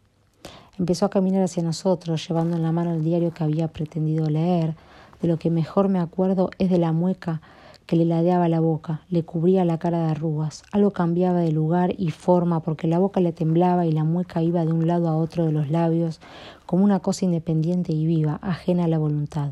Empezó 0.79 1.05
a 1.05 1.09
caminar 1.09 1.43
hacia 1.43 1.63
nosotros, 1.63 2.27
llevando 2.27 2.57
en 2.57 2.63
la 2.63 2.71
mano 2.71 2.93
el 2.93 3.03
diario 3.03 3.33
que 3.33 3.43
había 3.43 3.67
pretendido 3.67 4.29
leer. 4.29 4.75
De 5.21 5.27
lo 5.27 5.37
que 5.37 5.51
mejor 5.51 5.89
me 5.89 5.99
acuerdo 5.99 6.49
es 6.57 6.71
de 6.71 6.79
la 6.79 6.91
mueca 6.91 7.41
que 7.85 7.95
le 7.95 8.05
ladeaba 8.05 8.47
la 8.47 8.59
boca, 8.59 9.01
le 9.09 9.23
cubría 9.23 9.65
la 9.65 9.77
cara 9.77 9.99
de 9.99 10.11
arrugas. 10.11 10.63
Algo 10.71 10.91
cambiaba 10.91 11.39
de 11.39 11.51
lugar 11.51 11.93
y 11.97 12.11
forma 12.11 12.61
porque 12.61 12.87
la 12.87 12.99
boca 12.99 13.19
le 13.19 13.33
temblaba 13.33 13.85
y 13.85 13.91
la 13.91 14.03
mueca 14.03 14.41
iba 14.41 14.65
de 14.65 14.71
un 14.71 14.87
lado 14.87 15.09
a 15.09 15.17
otro 15.17 15.45
de 15.45 15.51
los 15.51 15.69
labios, 15.69 16.21
como 16.65 16.83
una 16.83 16.99
cosa 16.99 17.25
independiente 17.25 17.93
y 17.93 18.05
viva, 18.05 18.39
ajena 18.41 18.85
a 18.85 18.87
la 18.87 18.97
voluntad. 18.97 19.51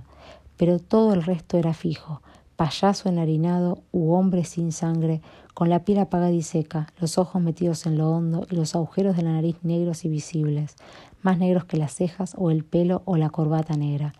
Pero 0.57 0.79
todo 0.79 1.13
el 1.13 1.23
resto 1.23 1.57
era 1.57 1.73
fijo, 1.73 2.21
payaso 2.55 3.07
enharinado 3.07 3.83
u 3.91 4.11
hombre 4.11 4.43
sin 4.43 4.71
sangre, 4.71 5.21
con 5.53 5.69
la 5.69 5.83
piel 5.83 5.99
apagada 5.99 6.31
y 6.31 6.41
seca, 6.41 6.87
los 6.99 7.17
ojos 7.17 7.41
metidos 7.41 7.85
en 7.85 7.97
lo 7.97 8.11
hondo 8.11 8.47
y 8.49 8.55
los 8.55 8.75
agujeros 8.75 9.15
de 9.17 9.23
la 9.23 9.33
nariz 9.33 9.57
negros 9.63 10.05
y 10.05 10.09
visibles, 10.09 10.75
más 11.21 11.37
negros 11.37 11.65
que 11.65 11.77
las 11.77 11.93
cejas 11.93 12.35
o 12.37 12.51
el 12.51 12.63
pelo 12.63 13.01
o 13.05 13.17
la 13.17 13.29
corbata 13.29 13.75
negra. 13.75 14.13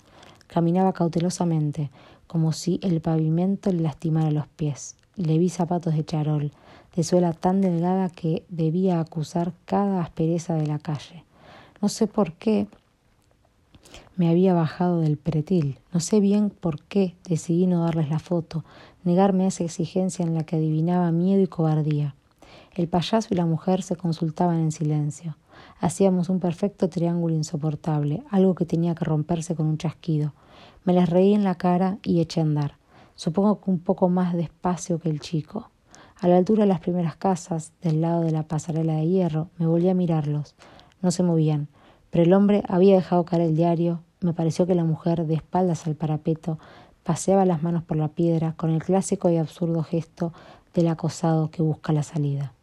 Caminaba 0.47 0.93
cautelosamente, 0.93 1.91
como 2.29 2.51
si 2.51 2.79
el 2.83 3.01
pavimento 3.01 3.71
le 3.71 3.81
lastimara 3.81 4.29
los 4.29 4.47
pies. 4.47 4.95
Le 5.15 5.39
vi 5.39 5.49
zapatos 5.49 5.95
de 5.95 6.05
charol, 6.05 6.51
de 6.95 7.03
suela 7.03 7.33
tan 7.33 7.59
delgada 7.59 8.07
que 8.07 8.45
debía 8.49 8.99
acusar 8.99 9.51
cada 9.65 10.03
aspereza 10.03 10.53
de 10.53 10.67
la 10.67 10.77
calle. 10.77 11.23
No 11.81 11.89
sé 11.89 12.05
por 12.05 12.33
qué, 12.33 12.67
me 14.15 14.29
había 14.29 14.53
bajado 14.53 15.01
del 15.01 15.17
pretil. 15.17 15.79
No 15.91 15.99
sé 16.01 16.19
bien 16.19 16.51
por 16.51 16.83
qué 16.83 17.15
decidí 17.27 17.65
no 17.65 17.83
darles 17.83 18.11
la 18.11 18.19
foto, 18.19 18.63
negarme 19.03 19.45
a 19.45 19.47
esa 19.47 19.63
exigencia 19.63 20.23
en 20.23 20.35
la 20.35 20.43
que 20.43 20.57
adivinaba 20.57 21.11
miedo 21.11 21.41
y 21.41 21.47
cobardía. 21.47 22.13
El 22.75 22.87
payaso 22.87 23.29
y 23.31 23.37
la 23.37 23.47
mujer 23.47 23.81
se 23.81 23.95
consultaban 23.95 24.59
en 24.59 24.71
silencio. 24.71 25.35
Hacíamos 25.79 26.29
un 26.29 26.39
perfecto 26.39 26.89
triángulo 26.89 27.33
insoportable, 27.33 28.21
algo 28.29 28.53
que 28.53 28.65
tenía 28.65 28.93
que 28.93 29.05
romperse 29.05 29.55
con 29.55 29.65
un 29.65 29.79
chasquido. 29.79 30.33
Me 30.83 30.93
les 30.93 31.09
reí 31.09 31.33
en 31.33 31.43
la 31.43 31.55
cara 31.55 31.97
y 32.03 32.21
eché 32.21 32.39
a 32.39 32.43
andar. 32.43 32.77
Supongo 33.15 33.61
que 33.61 33.69
un 33.69 33.79
poco 33.79 34.09
más 34.09 34.33
despacio 34.33 34.99
que 34.99 35.09
el 35.09 35.19
chico. 35.19 35.69
A 36.19 36.27
la 36.27 36.37
altura 36.37 36.63
de 36.63 36.69
las 36.69 36.79
primeras 36.79 37.15
casas, 37.15 37.73
del 37.81 38.01
lado 38.01 38.21
de 38.21 38.31
la 38.31 38.43
pasarela 38.43 38.93
de 38.93 39.07
hierro, 39.07 39.49
me 39.57 39.67
volví 39.67 39.89
a 39.89 39.93
mirarlos. 39.93 40.55
No 41.01 41.11
se 41.11 41.23
movían, 41.23 41.67
pero 42.09 42.23
el 42.23 42.33
hombre 42.33 42.63
había 42.67 42.95
dejado 42.95 43.25
caer 43.25 43.43
el 43.43 43.55
diario, 43.55 44.01
me 44.21 44.33
pareció 44.33 44.67
que 44.67 44.75
la 44.75 44.83
mujer, 44.83 45.25
de 45.25 45.35
espaldas 45.35 45.87
al 45.87 45.95
parapeto, 45.95 46.59
paseaba 47.03 47.45
las 47.45 47.63
manos 47.63 47.83
por 47.83 47.97
la 47.97 48.09
piedra 48.09 48.53
con 48.57 48.69
el 48.69 48.83
clásico 48.83 49.29
y 49.29 49.37
absurdo 49.37 49.81
gesto 49.83 50.33
del 50.73 50.87
acosado 50.89 51.51
que 51.51 51.61
busca 51.61 51.93
la 51.93 52.03
salida. 52.03 52.53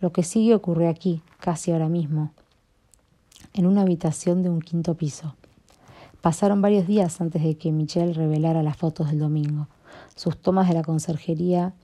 Lo 0.00 0.12
que 0.12 0.22
sigue 0.22 0.54
ocurre 0.54 0.88
aquí, 0.88 1.22
casi 1.40 1.72
ahora 1.72 1.88
mismo, 1.88 2.32
en 3.54 3.66
una 3.66 3.82
habitación 3.82 4.42
de 4.42 4.50
un 4.50 4.60
quinto 4.60 4.94
piso. 4.94 5.34
Pasaron 6.20 6.60
varios 6.60 6.88
días 6.88 7.20
antes 7.20 7.44
de 7.44 7.56
que 7.56 7.70
Michelle 7.70 8.12
revelara 8.12 8.64
las 8.64 8.76
fotos 8.76 9.10
del 9.10 9.20
domingo. 9.20 9.68
Sus 10.16 10.36
tomas 10.36 10.66
de 10.66 10.74
la 10.74 10.82
conserjería 10.82 11.74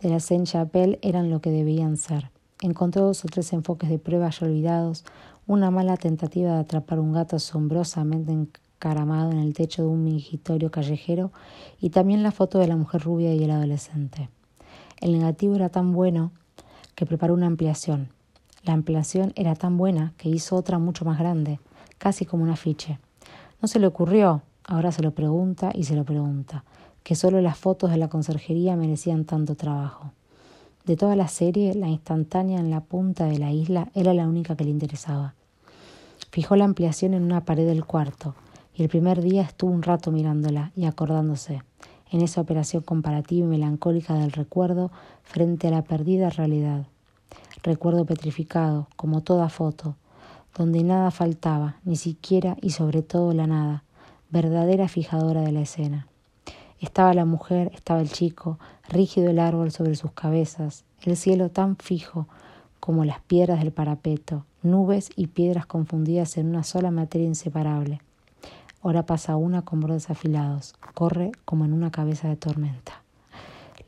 de 0.00 0.08
la 0.08 0.18
Saint-Chapelle 0.18 0.98
eran 1.02 1.28
lo 1.28 1.42
que 1.42 1.50
debían 1.50 1.98
ser. 1.98 2.30
Encontró 2.62 3.04
dos 3.04 3.22
o 3.26 3.28
tres 3.28 3.52
enfoques 3.52 3.90
de 3.90 3.98
prueba 3.98 4.30
ya 4.30 4.46
olvidados, 4.46 5.04
una 5.46 5.70
mala 5.70 5.98
tentativa 5.98 6.54
de 6.54 6.60
atrapar 6.60 7.00
un 7.00 7.12
gato 7.12 7.36
asombrosamente 7.36 8.32
encaramado 8.32 9.30
en 9.30 9.40
el 9.40 9.52
techo 9.52 9.82
de 9.82 9.88
un 9.88 10.04
mingitorio 10.04 10.70
callejero 10.70 11.30
y 11.78 11.90
también 11.90 12.22
la 12.22 12.32
foto 12.32 12.58
de 12.58 12.68
la 12.68 12.76
mujer 12.76 13.02
rubia 13.02 13.34
y 13.34 13.44
el 13.44 13.50
adolescente. 13.50 14.30
El 15.00 15.12
negativo 15.12 15.54
era 15.54 15.68
tan 15.68 15.92
bueno 15.92 16.32
que 16.94 17.04
preparó 17.04 17.34
una 17.34 17.46
ampliación. 17.46 18.08
La 18.64 18.72
ampliación 18.72 19.32
era 19.36 19.54
tan 19.54 19.76
buena 19.76 20.14
que 20.16 20.30
hizo 20.30 20.56
otra 20.56 20.78
mucho 20.78 21.04
más 21.04 21.18
grande, 21.18 21.60
casi 21.98 22.24
como 22.24 22.44
un 22.44 22.50
afiche. 22.50 22.98
No 23.62 23.68
se 23.68 23.78
le 23.78 23.86
ocurrió, 23.86 24.42
ahora 24.64 24.90
se 24.90 25.02
lo 25.02 25.12
pregunta 25.12 25.70
y 25.72 25.84
se 25.84 25.94
lo 25.94 26.02
pregunta, 26.02 26.64
que 27.04 27.14
solo 27.14 27.40
las 27.40 27.56
fotos 27.56 27.92
de 27.92 27.96
la 27.96 28.08
conserjería 28.08 28.74
merecían 28.74 29.24
tanto 29.24 29.54
trabajo. 29.54 30.10
De 30.84 30.96
toda 30.96 31.14
la 31.14 31.28
serie, 31.28 31.72
la 31.76 31.86
instantánea 31.86 32.58
en 32.58 32.70
la 32.70 32.80
punta 32.80 33.26
de 33.26 33.38
la 33.38 33.52
isla 33.52 33.88
era 33.94 34.14
la 34.14 34.26
única 34.26 34.56
que 34.56 34.64
le 34.64 34.70
interesaba. 34.70 35.34
Fijó 36.32 36.56
la 36.56 36.64
ampliación 36.64 37.14
en 37.14 37.22
una 37.22 37.44
pared 37.44 37.64
del 37.64 37.84
cuarto, 37.84 38.34
y 38.74 38.82
el 38.82 38.88
primer 38.88 39.22
día 39.22 39.42
estuvo 39.42 39.70
un 39.70 39.82
rato 39.82 40.10
mirándola 40.10 40.72
y 40.74 40.86
acordándose, 40.86 41.62
en 42.10 42.20
esa 42.20 42.40
operación 42.40 42.82
comparativa 42.82 43.46
y 43.46 43.48
melancólica 43.48 44.14
del 44.14 44.32
recuerdo 44.32 44.90
frente 45.22 45.68
a 45.68 45.70
la 45.70 45.82
perdida 45.82 46.30
realidad. 46.30 46.86
Recuerdo 47.62 48.06
petrificado, 48.06 48.88
como 48.96 49.20
toda 49.20 49.48
foto, 49.48 49.94
donde 50.56 50.82
nada 50.82 51.10
faltaba, 51.10 51.76
ni 51.84 51.96
siquiera 51.96 52.56
y 52.60 52.70
sobre 52.70 53.02
todo 53.02 53.32
la 53.32 53.46
nada, 53.46 53.84
verdadera 54.30 54.88
fijadora 54.88 55.42
de 55.42 55.52
la 55.52 55.60
escena. 55.60 56.06
Estaba 56.80 57.14
la 57.14 57.24
mujer, 57.24 57.70
estaba 57.74 58.00
el 58.00 58.10
chico, 58.10 58.58
rígido 58.88 59.30
el 59.30 59.38
árbol 59.38 59.70
sobre 59.70 59.94
sus 59.94 60.12
cabezas, 60.12 60.84
el 61.02 61.16
cielo 61.16 61.48
tan 61.48 61.76
fijo 61.76 62.26
como 62.80 63.04
las 63.04 63.20
piedras 63.20 63.60
del 63.60 63.70
parapeto, 63.70 64.44
nubes 64.62 65.10
y 65.14 65.28
piedras 65.28 65.66
confundidas 65.66 66.36
en 66.36 66.48
una 66.48 66.64
sola 66.64 66.90
materia 66.90 67.28
inseparable. 67.28 68.00
Ahora 68.82 69.06
pasa 69.06 69.36
una 69.36 69.62
con 69.62 69.78
bordes 69.78 70.10
afilados, 70.10 70.74
corre 70.94 71.30
como 71.44 71.64
en 71.64 71.72
una 71.72 71.92
cabeza 71.92 72.28
de 72.28 72.34
tormenta. 72.34 73.02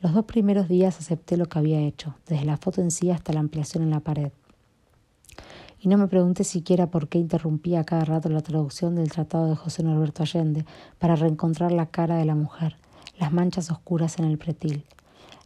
Los 0.01 0.13
dos 0.13 0.23
primeros 0.23 0.69
días 0.69 0.97
acepté 0.99 1.35
lo 1.35 1.47
que 1.47 1.59
había 1.59 1.81
hecho, 1.81 2.15
desde 2.27 2.45
la 2.45 2.55
foto 2.55 2.81
en 2.81 2.91
sí 2.91 3.11
hasta 3.11 3.33
la 3.33 3.41
ampliación 3.41 3.83
en 3.83 3.89
la 3.89 3.99
pared. 3.99 4.31
Y 5.85 5.87
no 5.87 5.99
me 5.99 6.07
pregunté 6.07 6.43
siquiera 6.43 6.87
por 6.87 7.09
qué 7.09 7.19
interrumpía 7.19 7.83
cada 7.83 8.05
rato 8.05 8.27
la 8.27 8.41
traducción 8.41 8.95
del 8.95 9.11
tratado 9.11 9.45
de 9.45 9.55
José 9.55 9.83
Norberto 9.83 10.23
Allende 10.23 10.65
para 10.97 11.15
reencontrar 11.15 11.71
la 11.71 11.85
cara 11.85 12.15
de 12.15 12.25
la 12.25 12.33
mujer, 12.33 12.75
las 13.19 13.31
manchas 13.31 13.69
oscuras 13.69 14.17
en 14.17 14.25
el 14.25 14.39
pretil. 14.39 14.83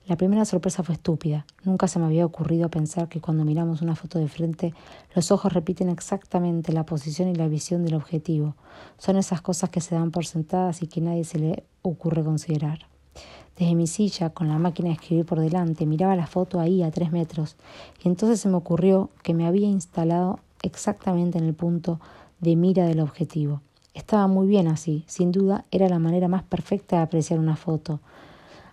La 0.07 0.15
primera 0.15 0.45
sorpresa 0.45 0.81
fue 0.81 0.95
estúpida. 0.95 1.45
Nunca 1.65 1.89
se 1.89 1.99
me 1.99 2.05
había 2.05 2.25
ocurrido 2.25 2.69
pensar 2.69 3.09
que 3.09 3.19
cuando 3.19 3.43
miramos 3.43 3.81
una 3.81 3.97
foto 3.97 4.17
de 4.17 4.29
frente, 4.29 4.73
los 5.13 5.29
ojos 5.29 5.51
repiten 5.51 5.89
exactamente 5.89 6.71
la 6.71 6.85
posición 6.85 7.27
y 7.27 7.35
la 7.35 7.49
visión 7.49 7.83
del 7.83 7.95
objetivo. 7.95 8.55
Son 8.97 9.17
esas 9.17 9.41
cosas 9.41 9.69
que 9.71 9.81
se 9.81 9.95
dan 9.95 10.11
por 10.11 10.25
sentadas 10.25 10.81
y 10.81 10.87
que 10.87 11.01
nadie 11.01 11.25
se 11.25 11.39
le 11.39 11.63
ocurre 11.81 12.23
considerar. 12.23 12.87
Desde 13.59 13.75
mi 13.75 13.87
silla, 13.87 14.29
con 14.29 14.47
la 14.47 14.57
máquina 14.57 14.87
de 14.87 14.93
escribir 14.93 15.25
por 15.25 15.41
delante, 15.41 15.85
miraba 15.85 16.15
la 16.15 16.27
foto 16.27 16.61
ahí 16.61 16.81
a 16.81 16.91
tres 16.91 17.11
metros, 17.11 17.57
y 18.01 18.07
entonces 18.07 18.39
se 18.39 18.47
me 18.47 18.55
ocurrió 18.55 19.09
que 19.21 19.33
me 19.33 19.45
había 19.45 19.67
instalado 19.67 20.39
exactamente 20.61 21.37
en 21.39 21.43
el 21.43 21.53
punto 21.53 21.99
de 22.39 22.55
mira 22.55 22.85
del 22.85 23.01
objetivo. 23.01 23.59
Estaba 23.93 24.27
muy 24.27 24.47
bien 24.47 24.69
así, 24.69 25.03
sin 25.07 25.33
duda 25.33 25.65
era 25.71 25.89
la 25.89 25.99
manera 25.99 26.29
más 26.29 26.43
perfecta 26.43 26.95
de 26.95 27.01
apreciar 27.01 27.37
una 27.37 27.57
foto, 27.57 27.99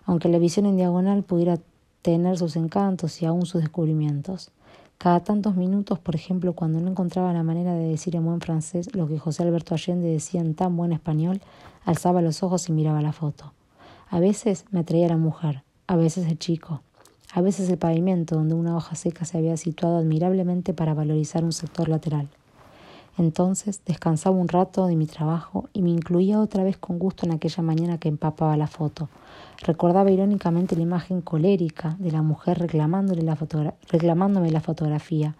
aunque 0.05 0.29
la 0.29 0.39
visión 0.39 0.65
en 0.65 0.77
diagonal 0.77 1.23
pudiera 1.23 1.57
tener 2.01 2.37
sus 2.37 2.55
encantos 2.55 3.21
y 3.21 3.25
aún 3.25 3.45
sus 3.45 3.59
descubrimientos. 3.59 4.51
Cada 4.97 5.19
tantos 5.19 5.57
minutos, 5.57 5.99
por 5.99 6.15
ejemplo, 6.15 6.53
cuando 6.53 6.79
no 6.79 6.89
encontraba 6.89 7.33
la 7.33 7.43
manera 7.43 7.73
de 7.73 7.89
decir 7.89 8.15
en 8.15 8.23
buen 8.23 8.39
francés 8.39 8.95
lo 8.95 9.09
que 9.09 9.19
José 9.19 9.43
Alberto 9.43 9.75
Allende 9.75 10.07
decía 10.07 10.39
en 10.39 10.55
tan 10.55 10.77
buen 10.77 10.93
español, 10.93 11.41
alzaba 11.83 12.21
los 12.21 12.41
ojos 12.41 12.69
y 12.69 12.71
miraba 12.71 13.01
la 13.01 13.11
foto. 13.11 13.51
A 14.09 14.21
veces 14.21 14.65
me 14.71 14.79
atraía 14.79 15.09
la 15.09 15.17
mujer, 15.17 15.63
a 15.85 15.97
veces 15.97 16.27
el 16.27 16.39
chico, 16.39 16.81
a 17.33 17.41
veces 17.41 17.69
el 17.69 17.77
pavimento 17.77 18.35
donde 18.35 18.55
una 18.55 18.77
hoja 18.77 18.95
seca 18.95 19.25
se 19.25 19.37
había 19.37 19.57
situado 19.57 19.97
admirablemente 19.97 20.73
para 20.73 20.93
valorizar 20.93 21.43
un 21.43 21.51
sector 21.51 21.89
lateral. 21.89 22.29
Entonces 23.17 23.81
descansaba 23.85 24.37
un 24.37 24.47
rato 24.47 24.87
de 24.87 24.95
mi 24.95 25.07
trabajo 25.07 25.67
y 25.73 25.81
me 25.81 25.89
incluía 25.89 26.39
otra 26.39 26.63
vez 26.63 26.77
con 26.77 26.99
gusto 26.99 27.25
en 27.25 27.33
aquella 27.33 27.61
mañana 27.63 27.97
que 27.97 28.07
empapaba 28.07 28.55
la 28.55 28.67
foto. 28.67 29.09
Recordaba 29.61 30.09
irónicamente 30.09 30.77
la 30.77 30.83
imagen 30.83 31.21
colérica 31.21 31.97
de 31.99 32.11
la 32.11 32.21
mujer 32.21 32.59
reclamándome 32.59 33.23
la 34.51 34.61
fotografía, 34.61 35.35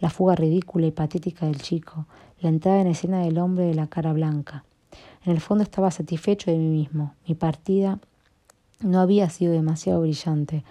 la 0.00 0.10
fuga 0.10 0.34
ridícula 0.34 0.86
y 0.86 0.90
patética 0.90 1.46
del 1.46 1.62
chico, 1.62 2.06
la 2.40 2.48
entrada 2.48 2.80
en 2.80 2.88
escena 2.88 3.20
del 3.20 3.38
hombre 3.38 3.66
de 3.66 3.74
la 3.74 3.86
cara 3.86 4.12
blanca. 4.12 4.64
En 5.24 5.32
el 5.32 5.40
fondo 5.40 5.62
estaba 5.62 5.90
satisfecho 5.90 6.50
de 6.50 6.56
mí 6.56 6.68
mismo. 6.68 7.14
Mi 7.26 7.34
partida 7.34 7.98
no 8.80 9.00
había 9.00 9.28
sido 9.30 9.52
demasiado 9.52 10.00
brillante, 10.00 10.64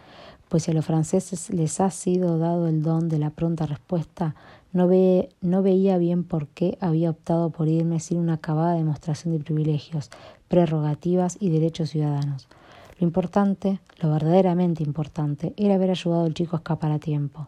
pues 0.49 0.63
si 0.63 0.71
a 0.71 0.73
los 0.73 0.85
franceses 0.85 1.49
les 1.49 1.79
ha 1.81 1.91
sido 1.91 2.37
dado 2.37 2.67
el 2.67 2.81
don 2.81 3.09
de 3.09 3.19
la 3.19 3.29
pronta 3.29 3.65
respuesta, 3.65 4.35
no, 4.71 4.87
ve, 4.87 5.29
no 5.41 5.61
veía 5.61 5.97
bien 5.97 6.23
por 6.23 6.47
qué 6.47 6.77
había 6.79 7.09
optado 7.09 7.49
por 7.49 7.67
irme 7.67 7.99
sin 7.99 8.19
una 8.19 8.33
acabada 8.33 8.75
demostración 8.75 9.37
de 9.37 9.43
privilegios, 9.43 10.09
prerrogativas 10.47 11.37
y 11.39 11.49
derechos 11.49 11.89
ciudadanos. 11.89 12.47
Lo 12.99 13.05
importante, 13.05 13.79
lo 13.99 14.11
verdaderamente 14.11 14.83
importante, 14.83 15.53
era 15.57 15.75
haber 15.75 15.91
ayudado 15.91 16.23
al 16.23 16.33
chico 16.33 16.55
a 16.55 16.59
escapar 16.59 16.91
a 16.91 16.99
tiempo. 16.99 17.47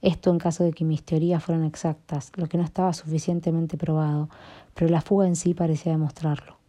Esto 0.00 0.30
en 0.30 0.38
caso 0.38 0.64
de 0.64 0.72
que 0.72 0.84
mis 0.84 1.02
teorías 1.02 1.44
fueran 1.44 1.64
exactas, 1.64 2.32
lo 2.36 2.46
que 2.46 2.56
no 2.56 2.64
estaba 2.64 2.92
suficientemente 2.92 3.76
probado, 3.76 4.30
pero 4.74 4.90
la 4.90 5.02
fuga 5.02 5.26
en 5.26 5.36
sí 5.36 5.52
parecía 5.52 5.92
demostrarlo. 5.92 6.59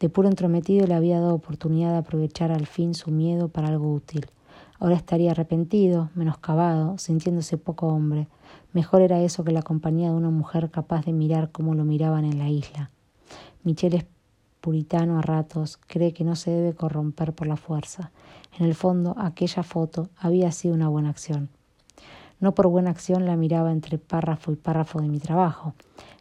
De 0.00 0.08
puro 0.08 0.28
entrometido 0.28 0.86
le 0.86 0.94
había 0.94 1.20
dado 1.20 1.34
oportunidad 1.34 1.92
de 1.92 1.98
aprovechar 1.98 2.52
al 2.52 2.66
fin 2.66 2.94
su 2.94 3.10
miedo 3.10 3.48
para 3.48 3.68
algo 3.68 3.92
útil. 3.92 4.26
Ahora 4.78 4.94
estaría 4.94 5.32
arrepentido, 5.32 6.10
menoscabado, 6.14 6.98
sintiéndose 6.98 7.58
poco 7.58 7.88
hombre. 7.88 8.28
Mejor 8.72 9.02
era 9.02 9.20
eso 9.20 9.42
que 9.42 9.50
la 9.50 9.62
compañía 9.62 10.10
de 10.10 10.16
una 10.16 10.30
mujer 10.30 10.70
capaz 10.70 11.04
de 11.04 11.12
mirar 11.12 11.50
como 11.50 11.74
lo 11.74 11.84
miraban 11.84 12.24
en 12.24 12.38
la 12.38 12.48
isla. 12.48 12.90
Michel 13.64 13.94
es 13.94 14.06
puritano 14.60 15.18
a 15.18 15.22
ratos, 15.22 15.78
cree 15.88 16.12
que 16.12 16.22
no 16.22 16.36
se 16.36 16.52
debe 16.52 16.74
corromper 16.74 17.32
por 17.32 17.48
la 17.48 17.56
fuerza. 17.56 18.12
En 18.56 18.66
el 18.66 18.76
fondo, 18.76 19.16
aquella 19.18 19.64
foto 19.64 20.10
había 20.16 20.52
sido 20.52 20.74
una 20.74 20.88
buena 20.88 21.10
acción. 21.10 21.48
No 22.38 22.54
por 22.54 22.68
buena 22.68 22.90
acción 22.90 23.26
la 23.26 23.36
miraba 23.36 23.72
entre 23.72 23.98
párrafo 23.98 24.52
y 24.52 24.56
párrafo 24.56 25.00
de 25.00 25.08
mi 25.08 25.18
trabajo. 25.18 25.74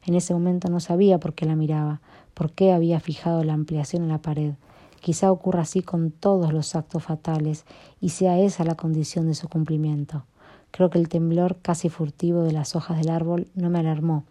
En 0.04 0.16
ese 0.16 0.34
momento 0.34 0.68
no 0.70 0.80
sabía 0.80 1.20
por 1.20 1.34
qué 1.36 1.46
la 1.46 1.56
miraba, 1.56 2.02
por 2.38 2.52
qué 2.52 2.72
había 2.72 3.00
fijado 3.00 3.44
la 3.44 3.54
ampliación 3.54 4.04
en 4.04 4.10
la 4.10 4.22
pared, 4.22 4.54
Quizá 5.02 5.32
ocurra 5.32 5.62
así 5.62 5.82
con 5.82 6.12
todos 6.12 6.54
los 6.54 6.76
actos 6.76 7.04
fatales 7.04 7.66
y 8.02 8.10
sea 8.10 8.40
esa 8.40 8.64
la 8.64 8.76
condición 8.76 9.28
de 9.28 9.36
su 9.36 9.48
cumplimiento. 9.48 10.26
Creo 10.72 10.90
que 10.90 11.00
el 11.00 11.08
temblor 11.08 11.58
casi 11.62 11.90
furtivo 11.90 12.44
de 12.44 12.52
las 12.52 12.76
hojas 12.76 12.98
del 12.98 13.10
árbol 13.10 13.48
no 13.56 13.70
me 13.70 13.80
alarmó, 13.80 14.26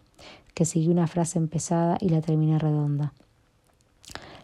que 0.54 0.64
seguí 0.64 0.88
una 0.88 1.06
frase 1.06 1.38
empezada 1.38 1.96
y 2.00 2.10
la 2.10 2.20
terminé 2.20 2.58
redonda. 2.58 3.12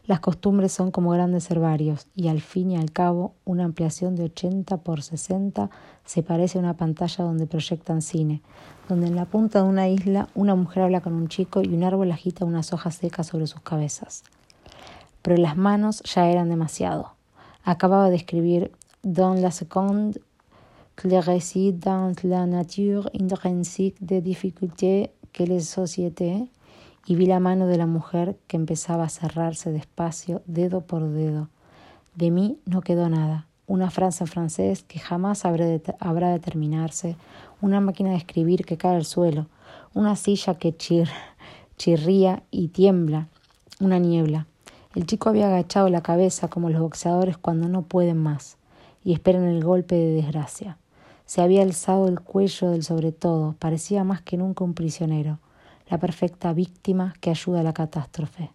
Las 0.06 0.20
costumbres 0.20 0.72
son 0.72 0.90
como 0.90 1.10
grandes 1.10 1.50
herbarios 1.50 2.08
y 2.16 2.28
al 2.28 2.40
fin 2.40 2.70
y 2.72 2.76
al 2.76 2.90
cabo 2.90 3.34
una 3.44 3.64
ampliación 3.64 4.16
de 4.16 4.24
80 4.24 4.78
por 4.78 5.02
60 5.02 5.70
se 6.04 6.22
parece 6.22 6.58
a 6.58 6.60
una 6.60 6.76
pantalla 6.76 7.24
donde 7.24 7.46
proyectan 7.46 8.02
cine, 8.02 8.42
donde 8.88 9.06
en 9.06 9.16
la 9.16 9.26
punta 9.26 9.62
de 9.62 9.68
una 9.68 9.88
isla 9.88 10.28
una 10.34 10.54
mujer 10.54 10.82
habla 10.82 11.00
con 11.00 11.12
un 11.12 11.28
chico 11.28 11.62
y 11.62 11.68
un 11.68 11.84
árbol 11.84 12.10
agita 12.10 12.44
unas 12.44 12.72
hojas 12.72 12.96
secas 12.96 13.28
sobre 13.28 13.46
sus 13.46 13.60
cabezas 13.60 14.24
pero 15.22 15.36
las 15.36 15.56
manos 15.56 16.02
ya 16.02 16.28
eran 16.28 16.48
demasiado. 16.48 17.12
Acababa 17.64 18.10
de 18.10 18.16
escribir 18.16 18.72
Dans 19.04 19.40
la 19.40 19.50
seconde, 19.50 20.20
le 21.02 21.18
récit 21.18 21.72
dans 21.72 22.14
la 22.22 22.46
nature 22.46 23.10
intrinsique 23.18 23.96
des 24.00 24.20
difficultés 24.20 25.10
que 25.32 25.42
les 25.42 25.60
sociétés 25.60 26.48
y 27.06 27.16
vi 27.16 27.26
la 27.26 27.40
mano 27.40 27.66
de 27.66 27.76
la 27.76 27.86
mujer 27.86 28.36
que 28.46 28.56
empezaba 28.56 29.04
a 29.04 29.08
cerrarse 29.08 29.72
despacio, 29.72 30.42
dedo 30.46 30.82
por 30.82 31.08
dedo. 31.08 31.48
De 32.14 32.30
mí 32.30 32.58
no 32.64 32.80
quedó 32.82 33.08
nada. 33.08 33.46
Una 33.66 33.90
frase 33.90 34.24
en 34.24 34.28
francés 34.28 34.82
que 34.82 34.98
jamás 34.98 35.44
habrá 35.44 35.66
de, 35.66 35.82
habrá 35.98 36.30
de 36.30 36.40
terminarse, 36.40 37.16
una 37.60 37.80
máquina 37.80 38.10
de 38.10 38.16
escribir 38.16 38.64
que 38.64 38.76
cae 38.76 38.96
al 38.96 39.04
suelo, 39.04 39.46
una 39.94 40.16
silla 40.16 40.54
que 40.54 40.76
chir, 40.76 41.08
chirría 41.76 42.42
y 42.50 42.68
tiembla, 42.68 43.28
una 43.80 43.98
niebla. 43.98 44.46
El 44.94 45.06
chico 45.06 45.30
había 45.30 45.46
agachado 45.46 45.88
la 45.88 46.02
cabeza 46.02 46.48
como 46.48 46.68
los 46.68 46.82
boxeadores 46.82 47.38
cuando 47.38 47.68
no 47.68 47.82
pueden 47.82 48.18
más 48.18 48.58
y 49.04 49.14
esperan 49.14 49.44
el 49.44 49.64
golpe 49.64 49.94
de 49.94 50.12
desgracia. 50.12 50.76
Se 51.24 51.40
había 51.40 51.62
alzado 51.62 52.08
el 52.08 52.20
cuello 52.20 52.70
del 52.70 52.82
sobre 52.82 53.10
todo, 53.10 53.54
parecía 53.58 54.04
más 54.04 54.20
que 54.20 54.36
nunca 54.36 54.64
un 54.64 54.74
prisionero, 54.74 55.38
la 55.92 55.98
perfecta 55.98 56.54
víctima 56.54 57.12
que 57.20 57.28
ayuda 57.28 57.60
a 57.60 57.62
la 57.62 57.74
catástrofe. 57.74 58.50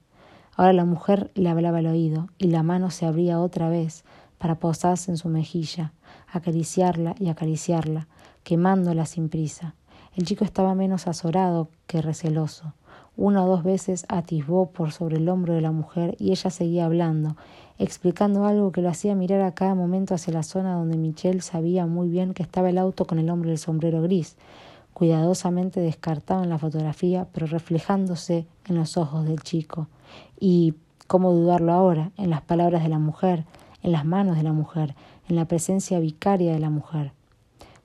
Ahora 0.56 0.74
la 0.74 0.86
mujer 0.86 1.30
le 1.36 1.50
hablaba 1.50 1.78
al 1.78 1.86
oído 1.86 2.30
y 2.40 2.48
la 2.48 2.64
mano 2.64 2.90
se 2.90 3.06
abría 3.06 3.40
otra 3.40 3.70
vez 3.70 4.04
para 4.40 4.56
posarse 4.56 5.12
en 5.12 5.18
su 5.18 5.30
mejilla, 5.30 5.94
acariciarla 6.32 7.14
y 7.20 7.30
acariciarla, 7.30 8.08
quemándola 8.44 9.06
sin 9.06 9.30
prisa. 9.30 9.76
El 10.16 10.26
chico 10.26 10.46
estaba 10.46 10.74
menos 10.74 11.06
azorado 11.06 11.70
que 11.86 12.02
receloso. 12.02 12.74
Una 13.16 13.46
o 13.46 13.48
dos 13.48 13.64
veces 13.64 14.08
atisbó 14.10 14.72
por 14.72 14.92
sobre 14.92 15.18
el 15.18 15.30
hombro 15.30 15.54
de 15.54 15.62
la 15.62 15.72
mujer 15.72 16.16
y 16.18 16.32
ella 16.32 16.50
seguía 16.50 16.88
hablando, 16.88 17.38
explicando 17.78 18.48
algo 18.48 18.72
que 18.72 18.82
lo 18.82 18.90
hacía 18.90 19.14
mirar 19.14 19.42
a 19.42 19.54
cada 19.54 19.76
momento 19.76 20.16
hacia 20.16 20.34
la 20.34 20.42
zona 20.42 20.74
donde 20.74 20.98
Michelle 20.98 21.42
sabía 21.42 21.86
muy 21.86 22.10
bien 22.10 22.34
que 22.34 22.42
estaba 22.42 22.72
el 22.72 22.80
auto 22.80 23.06
con 23.06 23.20
el 23.20 23.30
hombre 23.30 23.52
del 23.52 23.60
sombrero 23.60 24.02
gris, 24.02 24.38
cuidadosamente 24.98 25.80
descartado 25.80 26.42
en 26.42 26.50
la 26.50 26.58
fotografía, 26.58 27.28
pero 27.32 27.46
reflejándose 27.46 28.48
en 28.66 28.78
los 28.78 28.98
ojos 28.98 29.26
del 29.26 29.44
chico. 29.44 29.88
Y, 30.40 30.74
¿cómo 31.06 31.34
dudarlo 31.34 31.72
ahora? 31.72 32.10
En 32.18 32.32
las 32.32 32.42
palabras 32.42 32.82
de 32.82 32.90
la 32.90 32.98
mujer, 32.98 33.46
en 33.84 33.92
las 33.92 34.06
manos 34.06 34.38
de 34.38 34.42
la 34.42 34.54
mujer, 34.54 34.96
en 35.30 35.36
la 35.36 35.46
presencia 35.46 36.00
vicaria 36.00 36.52
de 36.52 36.58
la 36.58 36.72
mujer. 36.72 37.12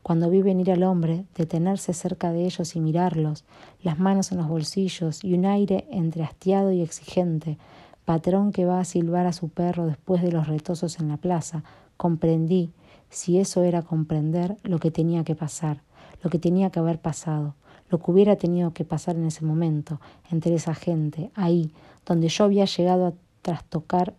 Cuando 0.03 0.31
vi 0.31 0.41
venir 0.41 0.73
al 0.73 0.85
hombre, 0.85 1.27
detenerse 1.37 1.93
cerca 1.93 2.33
de 2.33 2.47
ellos 2.47 2.75
y 2.77 2.81
mirarlos, 2.81 3.45
las 3.83 3.99
manos 3.99 4.33
en 4.33 4.39
los 4.39 4.49
bolsillos 4.49 5.23
y 5.23 5.35
un 5.35 5.45
aire 5.45 5.87
entre 5.91 6.23
hastiado 6.23 6.73
y 6.73 6.81
exigente, 6.81 7.59
patrón 8.07 8.53
que 8.53 8.65
va 8.65 8.81
a 8.81 8.87
silbar 8.87 9.27
a 9.27 9.35
su 9.35 9.51
perro 9.51 9.85
después 9.85 10.23
de 10.23 10.33
los 10.33 10.47
retosos 10.47 10.99
en 10.99 11.09
la 11.09 11.19
plaza, 11.19 11.63
comprendí, 11.99 12.73
si 13.11 13.39
eso 13.39 13.65
era 13.65 13.83
comprender, 13.83 14.57
lo 14.63 14.79
que 14.79 14.91
tenía 14.91 15.25
que 15.25 15.35
pasar, 15.35 15.83
lo 16.23 16.31
que 16.31 16.39
tenía 16.39 16.71
que 16.71 16.79
haber 16.79 16.99
pasado, 16.99 17.55
lo 17.91 17.99
que 17.99 18.11
hubiera 18.11 18.37
tenido 18.37 18.73
que 18.73 18.85
pasar 18.85 19.17
en 19.17 19.27
ese 19.27 19.45
momento, 19.45 20.01
entre 20.31 20.55
esa 20.55 20.75
gente, 20.75 21.31
ahí, 21.35 21.73
donde 22.07 22.29
yo 22.29 22.45
había 22.45 22.65
llegado 22.65 23.07
a 23.07 23.13
trastocar 23.43 24.15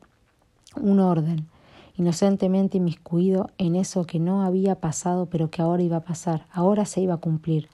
un 0.76 1.00
orden, 1.00 1.48
inocentemente 1.96 2.78
inmiscuido 2.78 3.50
en 3.58 3.76
eso 3.76 4.06
que 4.06 4.20
no 4.20 4.44
había 4.44 4.76
pasado 4.76 5.28
pero 5.28 5.50
que 5.50 5.62
ahora 5.62 5.84
iba 5.84 5.98
a 5.98 6.04
pasar, 6.04 6.46
ahora 6.52 6.86
se 6.86 7.02
iba 7.02 7.16
a 7.16 7.18
cumplir. 7.18 7.70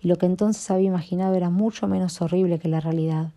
Y 0.00 0.08
lo 0.08 0.16
que 0.16 0.26
entonces 0.26 0.70
había 0.70 0.88
imaginado 0.88 1.34
era 1.34 1.50
mucho 1.50 1.86
menos 1.88 2.20
horrible 2.22 2.58
que 2.58 2.68
la 2.68 2.80
realidad. 2.80 3.30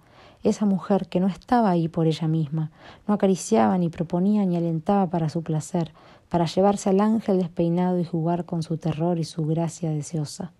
Esa 0.43 0.65
mujer 0.65 1.07
que 1.07 1.19
no 1.19 1.27
estaba 1.27 1.69
ahí 1.69 1.87
por 1.87 2.07
ella 2.07 2.27
misma, 2.27 2.71
no 3.07 3.13
acariciaba 3.13 3.77
ni 3.77 3.89
proponía 3.89 4.45
ni 4.45 4.55
alentaba 4.55 5.07
para 5.09 5.29
su 5.29 5.41
placer, 5.41 5.91
para 6.29 6.45
llevarse 6.45 6.89
al 6.89 7.01
ángel 7.01 7.39
despeinado 7.39 7.99
y 7.99 8.05
jugar 8.05 8.45
con 8.45 8.63
su 8.63 8.77
terror 8.77 9.19
y 9.19 9.23
su 9.23 9.45
gracia 9.45 9.89
deseosa. 9.89 10.53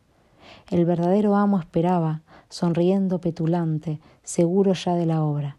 El 0.69 0.85
verdadero 0.85 1.35
amo 1.35 1.59
esperaba, 1.59 2.21
sonriendo 2.49 3.21
petulante, 3.21 3.99
seguro 4.23 4.73
ya 4.73 4.95
de 4.95 5.05
la 5.05 5.23
obra. 5.23 5.57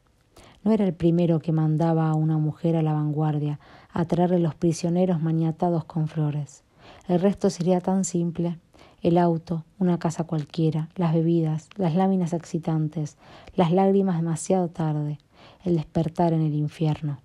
No 0.63 0.73
era 0.73 0.85
el 0.85 0.93
primero 0.93 1.39
que 1.39 1.53
mandaba 1.53 2.11
a 2.11 2.15
una 2.15 2.37
mujer 2.37 2.77
a 2.77 2.83
la 2.83 2.93
vanguardia, 2.93 3.61
a 3.93 4.05
traerle 4.05 4.41
los 4.41 4.55
prisioneros 4.55 5.23
maniatados 5.23 5.85
con 5.85 6.09
flores. 6.09 6.65
El 7.09 7.21
resto 7.21 7.49
sería 7.51 7.81
tan 7.81 8.05
simple. 8.05 8.59
El 9.03 9.17
auto, 9.17 9.65
una 9.79 9.99
casa 9.99 10.25
cualquiera, 10.25 10.91
las 10.97 11.15
bebidas, 11.15 11.71
las 11.77 11.95
láminas 11.95 12.35
excitantes, 12.35 13.17
las 13.55 13.73
lágrimas 13.73 14.17
demasiado 14.17 14.69
tarde, 14.69 15.19
el 15.65 15.77
despertar 15.77 16.35
en 16.35 16.43
el 16.43 16.55
infierno. 16.55 17.19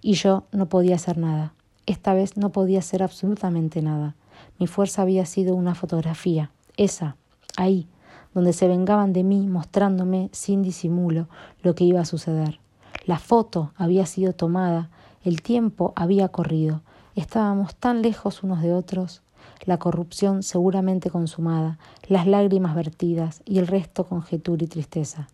Y 0.00 0.14
yo 0.14 0.44
no 0.52 0.68
podía 0.68 0.94
hacer 0.94 1.18
nada. 1.18 1.54
Esta 1.86 2.14
vez 2.14 2.36
no 2.36 2.50
podía 2.50 2.78
hacer 2.78 3.02
absolutamente 3.02 3.82
nada. 3.82 4.14
Mi 4.58 4.66
fuerza 4.66 5.02
había 5.02 5.26
sido 5.26 5.54
una 5.54 5.74
fotografía, 5.74 6.50
esa, 6.76 7.16
ahí, 7.56 7.86
donde 8.32 8.52
se 8.52 8.68
vengaban 8.68 9.12
de 9.12 9.22
mí 9.22 9.46
mostrándome 9.46 10.28
sin 10.32 10.62
disimulo 10.62 11.28
lo 11.62 11.74
que 11.74 11.84
iba 11.84 12.00
a 12.00 12.06
suceder. 12.06 12.58
La 13.06 13.18
foto 13.18 13.72
había 13.76 14.06
sido 14.06 14.32
tomada, 14.32 14.90
el 15.22 15.42
tiempo 15.42 15.92
había 15.94 16.28
corrido, 16.28 16.82
estábamos 17.14 17.74
tan 17.76 18.02
lejos 18.02 18.42
unos 18.42 18.62
de 18.62 18.72
otros, 18.72 19.22
la 19.64 19.78
corrupción 19.78 20.42
seguramente 20.42 21.10
consumada, 21.10 21.78
las 22.08 22.26
lágrimas 22.26 22.74
vertidas 22.74 23.42
y 23.44 23.58
el 23.58 23.66
resto 23.66 24.04
conjetura 24.04 24.64
y 24.64 24.68
tristeza. 24.68 25.28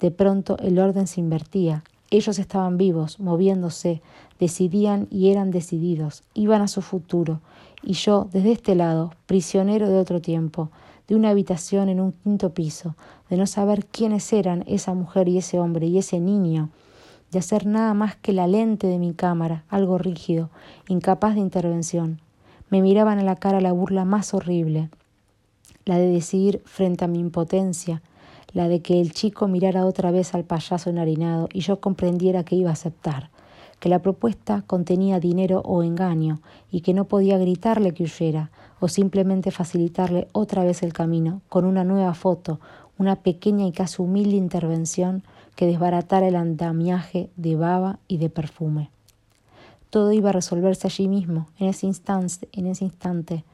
De 0.00 0.10
pronto 0.10 0.56
el 0.58 0.78
orden 0.78 1.06
se 1.06 1.20
invertía, 1.20 1.82
ellos 2.10 2.38
estaban 2.38 2.78
vivos, 2.78 3.20
moviéndose, 3.20 4.02
decidían 4.38 5.08
y 5.10 5.30
eran 5.30 5.50
decididos, 5.50 6.22
iban 6.34 6.62
a 6.62 6.68
su 6.68 6.82
futuro, 6.82 7.40
y 7.82 7.92
yo, 7.92 8.28
desde 8.32 8.52
este 8.52 8.74
lado, 8.74 9.12
prisionero 9.26 9.88
de 9.88 9.98
otro 9.98 10.20
tiempo, 10.20 10.70
de 11.06 11.14
una 11.16 11.30
habitación 11.30 11.88
en 11.88 12.00
un 12.00 12.12
quinto 12.12 12.50
piso, 12.52 12.94
de 13.30 13.36
no 13.36 13.46
saber 13.46 13.86
quiénes 13.86 14.32
eran 14.32 14.64
esa 14.66 14.94
mujer 14.94 15.28
y 15.28 15.38
ese 15.38 15.58
hombre 15.58 15.86
y 15.86 15.98
ese 15.98 16.20
niño, 16.20 16.70
de 17.30 17.38
hacer 17.38 17.66
nada 17.66 17.94
más 17.94 18.16
que 18.16 18.32
la 18.32 18.46
lente 18.46 18.86
de 18.86 18.98
mi 18.98 19.12
cámara, 19.12 19.64
algo 19.68 19.98
rígido, 19.98 20.50
incapaz 20.88 21.34
de 21.34 21.40
intervención. 21.40 22.20
Me 22.70 22.82
miraban 22.82 23.18
a 23.18 23.22
la 23.22 23.36
cara 23.36 23.60
la 23.60 23.72
burla 23.72 24.04
más 24.04 24.34
horrible, 24.34 24.90
la 25.84 25.98
de 25.98 26.08
decidir 26.08 26.62
frente 26.64 27.04
a 27.04 27.08
mi 27.08 27.18
impotencia, 27.18 28.02
la 28.52 28.68
de 28.68 28.80
que 28.80 29.00
el 29.00 29.12
chico 29.12 29.48
mirara 29.48 29.86
otra 29.86 30.10
vez 30.10 30.34
al 30.34 30.44
payaso 30.44 30.90
enharinado 30.90 31.48
y 31.52 31.60
yo 31.60 31.80
comprendiera 31.80 32.44
que 32.44 32.56
iba 32.56 32.70
a 32.70 32.74
aceptar, 32.74 33.30
que 33.78 33.88
la 33.88 34.00
propuesta 34.00 34.64
contenía 34.66 35.20
dinero 35.20 35.60
o 35.64 35.82
engaño 35.82 36.40
y 36.70 36.80
que 36.80 36.94
no 36.94 37.04
podía 37.04 37.38
gritarle 37.38 37.92
que 37.92 38.04
huyera 38.04 38.50
o 38.80 38.88
simplemente 38.88 39.50
facilitarle 39.50 40.28
otra 40.32 40.64
vez 40.64 40.82
el 40.82 40.92
camino 40.92 41.42
con 41.48 41.64
una 41.64 41.84
nueva 41.84 42.14
foto, 42.14 42.60
una 42.96 43.16
pequeña 43.16 43.66
y 43.66 43.72
casi 43.72 44.02
humilde 44.02 44.36
intervención 44.36 45.22
que 45.54 45.66
desbaratara 45.66 46.28
el 46.28 46.36
andamiaje 46.36 47.30
de 47.36 47.56
baba 47.56 47.98
y 48.08 48.18
de 48.18 48.30
perfume. 48.30 48.90
Todo 49.90 50.12
iba 50.12 50.30
a 50.30 50.32
resolverse 50.32 50.86
allí 50.86 51.08
mismo, 51.08 51.48
en 51.58 51.68
ese 51.68 51.86
instante, 51.86 52.48
en 52.52 52.66
ese 52.66 52.84
instante. 52.84 53.44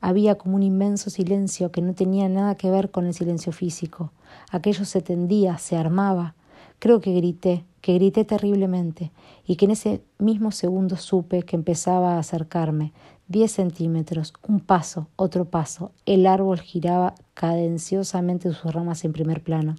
Había 0.00 0.34
como 0.34 0.56
un 0.56 0.62
inmenso 0.62 1.10
silencio 1.10 1.70
que 1.70 1.80
no 1.80 1.94
tenía 1.94 2.28
nada 2.28 2.56
que 2.56 2.70
ver 2.70 2.90
con 2.90 3.06
el 3.06 3.14
silencio 3.14 3.52
físico. 3.52 4.10
Aquello 4.50 4.84
se 4.84 5.02
tendía, 5.02 5.58
se 5.58 5.76
armaba. 5.76 6.34
Creo 6.78 7.00
que 7.00 7.14
grité, 7.14 7.64
que 7.80 7.94
grité 7.94 8.24
terriblemente, 8.24 9.12
y 9.46 9.56
que 9.56 9.64
en 9.64 9.70
ese 9.70 10.02
mismo 10.18 10.50
segundo 10.50 10.96
supe 10.96 11.42
que 11.42 11.56
empezaba 11.56 12.14
a 12.14 12.18
acercarme. 12.18 12.92
Diez 13.28 13.50
centímetros, 13.50 14.34
un 14.46 14.60
paso, 14.60 15.08
otro 15.16 15.46
paso. 15.46 15.90
El 16.06 16.28
árbol 16.28 16.60
giraba 16.60 17.16
cadenciosamente 17.34 18.52
sus 18.52 18.72
ramas 18.72 19.04
en 19.04 19.12
primer 19.12 19.42
plano. 19.42 19.74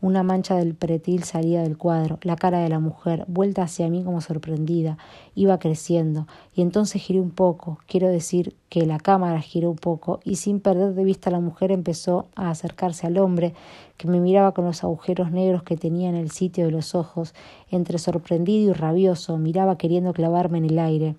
Una 0.00 0.22
mancha 0.22 0.54
del 0.54 0.76
pretil 0.76 1.24
salía 1.24 1.62
del 1.62 1.76
cuadro, 1.76 2.20
la 2.22 2.36
cara 2.36 2.60
de 2.60 2.68
la 2.68 2.78
mujer, 2.78 3.24
vuelta 3.26 3.62
hacia 3.62 3.88
mí 3.88 4.04
como 4.04 4.20
sorprendida, 4.20 4.96
iba 5.34 5.58
creciendo, 5.58 6.28
y 6.54 6.62
entonces 6.62 7.02
giré 7.02 7.20
un 7.20 7.32
poco, 7.32 7.80
quiero 7.88 8.06
decir 8.06 8.54
que 8.68 8.86
la 8.86 9.00
cámara 9.00 9.40
giró 9.40 9.70
un 9.70 9.76
poco, 9.76 10.20
y 10.22 10.36
sin 10.36 10.60
perder 10.60 10.94
de 10.94 11.02
vista 11.02 11.32
la 11.32 11.40
mujer 11.40 11.72
empezó 11.72 12.28
a 12.36 12.50
acercarse 12.50 13.08
al 13.08 13.18
hombre, 13.18 13.54
que 13.96 14.06
me 14.06 14.20
miraba 14.20 14.52
con 14.52 14.66
los 14.66 14.84
agujeros 14.84 15.32
negros 15.32 15.64
que 15.64 15.76
tenía 15.76 16.10
en 16.10 16.16
el 16.16 16.30
sitio 16.30 16.66
de 16.66 16.70
los 16.70 16.94
ojos, 16.94 17.34
entre 17.72 17.98
sorprendido 17.98 18.70
y 18.70 18.72
rabioso, 18.72 19.36
miraba 19.36 19.78
queriendo 19.78 20.12
clavarme 20.12 20.58
en 20.58 20.66
el 20.66 20.78
aire 20.78 21.16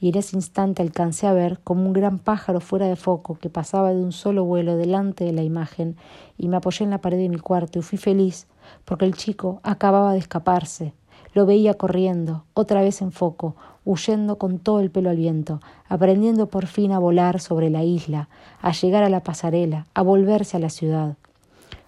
y 0.00 0.10
en 0.10 0.16
ese 0.16 0.36
instante 0.36 0.82
alcancé 0.82 1.26
a 1.26 1.32
ver 1.32 1.60
como 1.64 1.86
un 1.86 1.92
gran 1.92 2.18
pájaro 2.18 2.60
fuera 2.60 2.86
de 2.86 2.96
foco 2.96 3.38
que 3.40 3.50
pasaba 3.50 3.90
de 3.92 4.02
un 4.02 4.12
solo 4.12 4.44
vuelo 4.44 4.76
delante 4.76 5.24
de 5.24 5.32
la 5.32 5.42
imagen 5.42 5.96
y 6.36 6.48
me 6.48 6.56
apoyé 6.56 6.84
en 6.84 6.90
la 6.90 7.00
pared 7.00 7.18
de 7.18 7.28
mi 7.28 7.38
cuarto 7.38 7.78
y 7.78 7.82
fui 7.82 7.98
feliz 7.98 8.46
porque 8.84 9.04
el 9.04 9.14
chico 9.14 9.60
acababa 9.62 10.12
de 10.12 10.18
escaparse. 10.18 10.92
Lo 11.32 11.44
veía 11.44 11.74
corriendo, 11.74 12.44
otra 12.54 12.80
vez 12.80 13.02
en 13.02 13.12
foco, 13.12 13.56
huyendo 13.84 14.38
con 14.38 14.58
todo 14.58 14.80
el 14.80 14.90
pelo 14.90 15.10
al 15.10 15.16
viento, 15.16 15.60
aprendiendo 15.88 16.46
por 16.46 16.66
fin 16.66 16.92
a 16.92 16.98
volar 16.98 17.40
sobre 17.40 17.68
la 17.68 17.84
isla, 17.84 18.28
a 18.60 18.72
llegar 18.72 19.02
a 19.02 19.10
la 19.10 19.20
pasarela, 19.20 19.86
a 19.94 20.02
volverse 20.02 20.56
a 20.56 20.60
la 20.60 20.70
ciudad. 20.70 21.16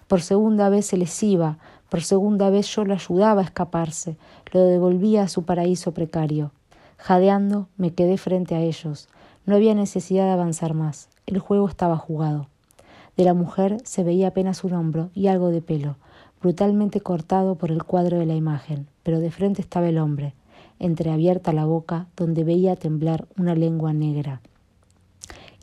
Por 0.07 0.21
segunda 0.21 0.69
vez 0.69 0.85
se 0.85 0.97
les 0.97 1.21
iba, 1.23 1.57
por 1.89 2.01
segunda 2.03 2.49
vez 2.49 2.67
yo 2.67 2.85
lo 2.85 2.93
ayudaba 2.93 3.41
a 3.41 3.45
escaparse, 3.45 4.17
lo 4.51 4.61
devolvía 4.61 5.23
a 5.23 5.27
su 5.27 5.43
paraíso 5.43 5.93
precario. 5.93 6.51
Jadeando, 7.01 7.69
me 7.77 7.93
quedé 7.93 8.17
frente 8.17 8.55
a 8.55 8.59
ellos. 8.59 9.07
No 9.45 9.55
había 9.55 9.73
necesidad 9.73 10.25
de 10.25 10.31
avanzar 10.31 10.73
más. 10.73 11.07
El 11.27 11.39
juego 11.39 11.67
estaba 11.69 11.95
jugado. 11.95 12.49
De 13.15 13.23
la 13.23 13.33
mujer 13.33 13.77
se 13.85 14.03
veía 14.03 14.27
apenas 14.27 14.65
un 14.65 14.73
hombro 14.73 15.09
y 15.15 15.27
algo 15.27 15.47
de 15.47 15.61
pelo, 15.61 15.95
brutalmente 16.41 16.99
cortado 16.99 17.55
por 17.55 17.71
el 17.71 17.83
cuadro 17.83 18.19
de 18.19 18.25
la 18.25 18.35
imagen, 18.35 18.87
pero 19.01 19.21
de 19.21 19.31
frente 19.31 19.61
estaba 19.61 19.87
el 19.87 19.97
hombre, 19.97 20.33
entreabierta 20.77 21.53
la 21.53 21.65
boca, 21.65 22.07
donde 22.17 22.43
veía 22.43 22.75
temblar 22.75 23.27
una 23.37 23.55
lengua 23.55 23.93
negra. 23.93 24.41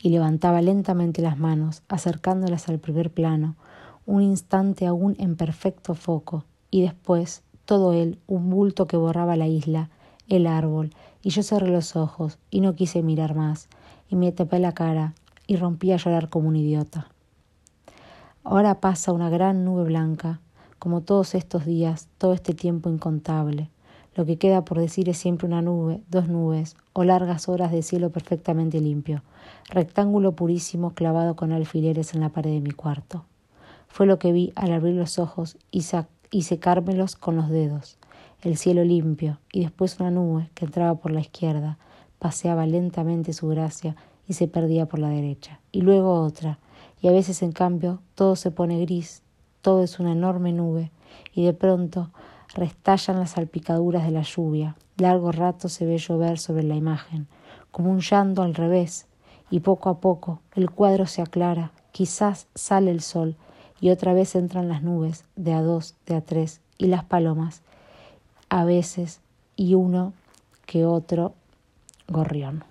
Y 0.03 0.09
levantaba 0.09 0.62
lentamente 0.62 1.20
las 1.20 1.38
manos, 1.38 1.83
acercándolas 1.88 2.70
al 2.70 2.79
primer 2.79 3.11
plano, 3.11 3.57
un 4.07 4.22
instante 4.22 4.87
aún 4.87 5.16
en 5.18 5.37
perfecto 5.37 5.94
foco, 5.94 6.44
y 6.70 6.83
después 6.83 7.42
todo 7.66 7.92
él, 7.92 8.18
un 8.27 8.49
bulto 8.49 8.87
que 8.87 8.96
borraba 8.96 9.37
la 9.37 9.49
isla, 9.49 9.90
el 10.29 10.46
árbol, 10.46 10.90
y 11.26 11.30
yo 11.30 11.42
cerré 11.42 11.66
los 11.66 11.96
ojos 11.96 12.38
y 12.52 12.60
no 12.60 12.76
quise 12.76 13.02
mirar 13.02 13.34
más, 13.34 13.68
y 14.08 14.14
me 14.14 14.30
tapé 14.30 14.60
la 14.60 14.70
cara 14.74 15.12
y 15.48 15.56
rompí 15.56 15.90
a 15.90 15.96
llorar 15.96 16.28
como 16.28 16.46
un 16.46 16.54
idiota. 16.54 17.08
Ahora 18.44 18.78
pasa 18.78 19.10
una 19.10 19.28
gran 19.28 19.64
nube 19.64 19.82
blanca, 19.82 20.38
como 20.78 21.00
todos 21.00 21.34
estos 21.34 21.66
días, 21.66 22.06
todo 22.18 22.32
este 22.32 22.54
tiempo 22.54 22.90
incontable. 22.90 23.70
Lo 24.14 24.24
que 24.24 24.36
queda 24.36 24.64
por 24.64 24.78
decir 24.78 25.08
es 25.08 25.18
siempre 25.18 25.48
una 25.48 25.62
nube, 25.62 26.00
dos 26.08 26.28
nubes, 26.28 26.76
o 26.92 27.02
largas 27.02 27.48
horas 27.48 27.72
de 27.72 27.82
cielo 27.82 28.10
perfectamente 28.10 28.80
limpio, 28.80 29.24
rectángulo 29.68 30.36
purísimo 30.36 30.94
clavado 30.94 31.34
con 31.34 31.50
alfileres 31.50 32.14
en 32.14 32.20
la 32.20 32.28
pared 32.28 32.52
de 32.52 32.60
mi 32.60 32.70
cuarto. 32.70 33.24
Fue 33.88 34.06
lo 34.06 34.20
que 34.20 34.30
vi 34.30 34.52
al 34.54 34.72
abrir 34.72 34.94
los 34.94 35.18
ojos 35.18 35.56
y, 35.72 35.84
y 36.30 36.42
secármelos 36.42 37.16
con 37.16 37.34
los 37.34 37.48
dedos 37.48 37.98
el 38.46 38.56
cielo 38.56 38.85
limpio 38.85 39.40
y 39.50 39.62
después 39.62 39.98
una 39.98 40.12
nube 40.12 40.50
que 40.54 40.66
entraba 40.66 40.94
por 40.94 41.11
la 41.11 41.18
izquierda, 41.18 41.78
paseaba 42.20 42.64
lentamente 42.64 43.32
su 43.32 43.48
gracia 43.48 43.96
y 44.28 44.35
se 44.35 44.46
perdía 44.46 44.87
por 44.87 45.00
la 45.00 45.09
derecha, 45.09 45.59
y 45.72 45.80
luego 45.80 46.20
otra, 46.20 46.61
y 47.02 47.09
a 47.09 47.12
veces 47.12 47.42
en 47.42 47.50
cambio 47.50 48.00
todo 48.14 48.37
se 48.37 48.52
pone 48.52 48.80
gris, 48.80 49.24
todo 49.62 49.82
es 49.82 49.98
una 49.98 50.12
enorme 50.12 50.52
nube, 50.52 50.92
y 51.35 51.44
de 51.44 51.54
pronto 51.54 52.12
restallan 52.54 53.18
las 53.18 53.30
salpicaduras 53.30 54.04
de 54.04 54.12
la 54.12 54.22
lluvia, 54.22 54.76
largo 54.96 55.32
rato 55.32 55.68
se 55.68 55.85
ve 55.85 55.98
llover 55.98 56.38
sobre 56.38 56.62
la 56.62 56.76
imagen, 56.76 57.26
como 57.72 57.90
un 57.90 57.98
llanto 57.98 58.42
al 58.42 58.54
revés, 58.54 59.09
y 59.50 59.59
poco 59.59 59.88
a 59.88 59.98
poco 59.98 60.40
el 60.54 60.70
cuadro 60.70 61.06
se 61.06 61.20
aclara, 61.20 61.72
quizás 61.90 62.46
sale 62.54 62.92
el 62.92 63.00
sol, 63.00 63.35
y 63.80 63.90
otra 63.90 64.12
vez 64.12 64.37
entran 64.37 64.68
las 64.68 64.85
nubes, 64.85 65.24
de 65.35 65.52
a 65.52 65.62
dos, 65.62 65.96
de 66.06 66.14
a 66.14 66.20
tres, 66.20 66.61
y 66.78 66.87
las 66.87 67.02
palomas, 67.02 67.62
a 68.48 68.64
veces 68.64 69.20
y 69.56 69.74
uno 69.74 70.12
que 70.66 70.85
otro 70.85 71.35
gorrión. 72.09 72.64